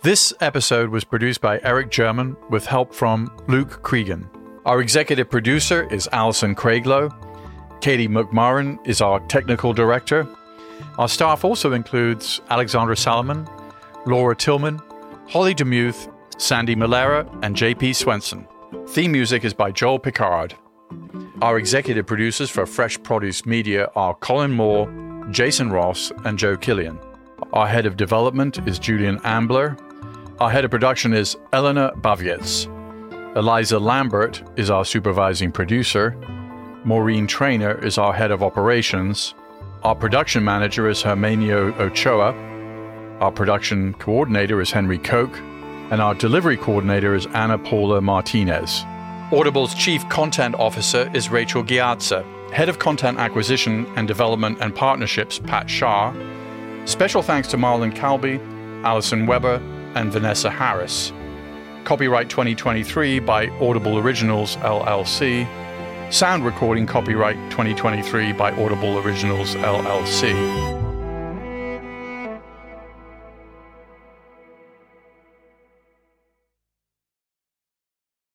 This 0.00 0.32
episode 0.40 0.90
was 0.90 1.02
produced 1.02 1.40
by 1.40 1.58
Eric 1.64 1.90
German 1.90 2.36
with 2.50 2.66
help 2.66 2.94
from 2.94 3.36
Luke 3.48 3.82
Cregan. 3.82 4.30
Our 4.64 4.80
executive 4.80 5.28
producer 5.28 5.92
is 5.92 6.08
Alison 6.12 6.54
Craiglow. 6.54 7.10
Katie 7.80 8.06
McMurran 8.06 8.78
is 8.86 9.00
our 9.00 9.18
technical 9.26 9.72
director. 9.72 10.28
Our 10.98 11.08
staff 11.08 11.44
also 11.44 11.72
includes 11.72 12.40
Alexandra 12.48 12.96
Salomon, 12.96 13.48
Laura 14.06 14.36
Tillman, 14.36 14.80
Holly 15.26 15.52
Demuth, 15.52 16.08
Sandy 16.38 16.76
Malera, 16.76 17.28
and 17.42 17.56
JP 17.56 17.96
Swenson. 17.96 18.46
Theme 18.90 19.10
music 19.10 19.44
is 19.44 19.52
by 19.52 19.72
Joel 19.72 19.98
Picard. 19.98 20.54
Our 21.42 21.58
executive 21.58 22.06
producers 22.06 22.50
for 22.50 22.66
Fresh 22.66 23.02
Produce 23.02 23.44
Media 23.44 23.90
are 23.96 24.14
Colin 24.14 24.52
Moore, 24.52 24.88
Jason 25.32 25.70
Ross, 25.72 26.12
and 26.24 26.38
Joe 26.38 26.56
Killian. 26.56 27.00
Our 27.52 27.66
head 27.66 27.84
of 27.86 27.96
development 27.96 28.58
is 28.68 28.78
Julian 28.78 29.20
Ambler. 29.24 29.76
Our 30.40 30.50
head 30.50 30.64
of 30.64 30.70
production 30.70 31.14
is 31.14 31.36
Eleanor 31.52 31.90
Bavietz. 31.96 32.66
Eliza 33.36 33.80
Lambert 33.80 34.40
is 34.56 34.70
our 34.70 34.84
supervising 34.84 35.50
producer. 35.50 36.16
Maureen 36.84 37.26
Trainer 37.26 37.84
is 37.84 37.98
our 37.98 38.12
head 38.12 38.30
of 38.30 38.44
operations. 38.44 39.34
Our 39.82 39.96
production 39.96 40.44
manager 40.44 40.88
is 40.88 41.02
Hermenio 41.02 41.76
Ochoa. 41.80 42.34
Our 43.18 43.32
production 43.32 43.94
coordinator 43.94 44.60
is 44.60 44.70
Henry 44.70 44.98
Koch. 44.98 45.36
And 45.90 46.00
our 46.00 46.14
delivery 46.14 46.56
coordinator 46.56 47.16
is 47.16 47.26
Anna 47.34 47.58
Paula 47.58 48.00
Martinez. 48.00 48.84
Audible's 49.32 49.74
chief 49.74 50.08
content 50.08 50.54
officer 50.54 51.10
is 51.14 51.30
Rachel 51.30 51.64
Ghiazza. 51.64 52.24
Head 52.52 52.68
of 52.68 52.78
content 52.78 53.18
acquisition 53.18 53.86
and 53.96 54.06
development 54.06 54.58
and 54.60 54.72
partnerships, 54.72 55.40
Pat 55.40 55.68
Shah. 55.68 56.14
Special 56.84 57.22
thanks 57.22 57.48
to 57.48 57.56
Marlon 57.56 57.92
Calby, 57.92 58.38
Allison 58.84 59.26
Weber, 59.26 59.60
and 59.94 60.12
Vanessa 60.12 60.50
Harris. 60.50 61.12
Copyright 61.84 62.28
2023 62.28 63.20
by 63.20 63.48
Audible 63.60 63.98
Originals 63.98 64.56
LLC. 64.56 65.46
Sound 66.12 66.44
recording 66.44 66.86
copyright 66.86 67.36
2023 67.50 68.32
by 68.32 68.52
Audible 68.52 68.98
Originals 68.98 69.54
LLC. 69.56 70.77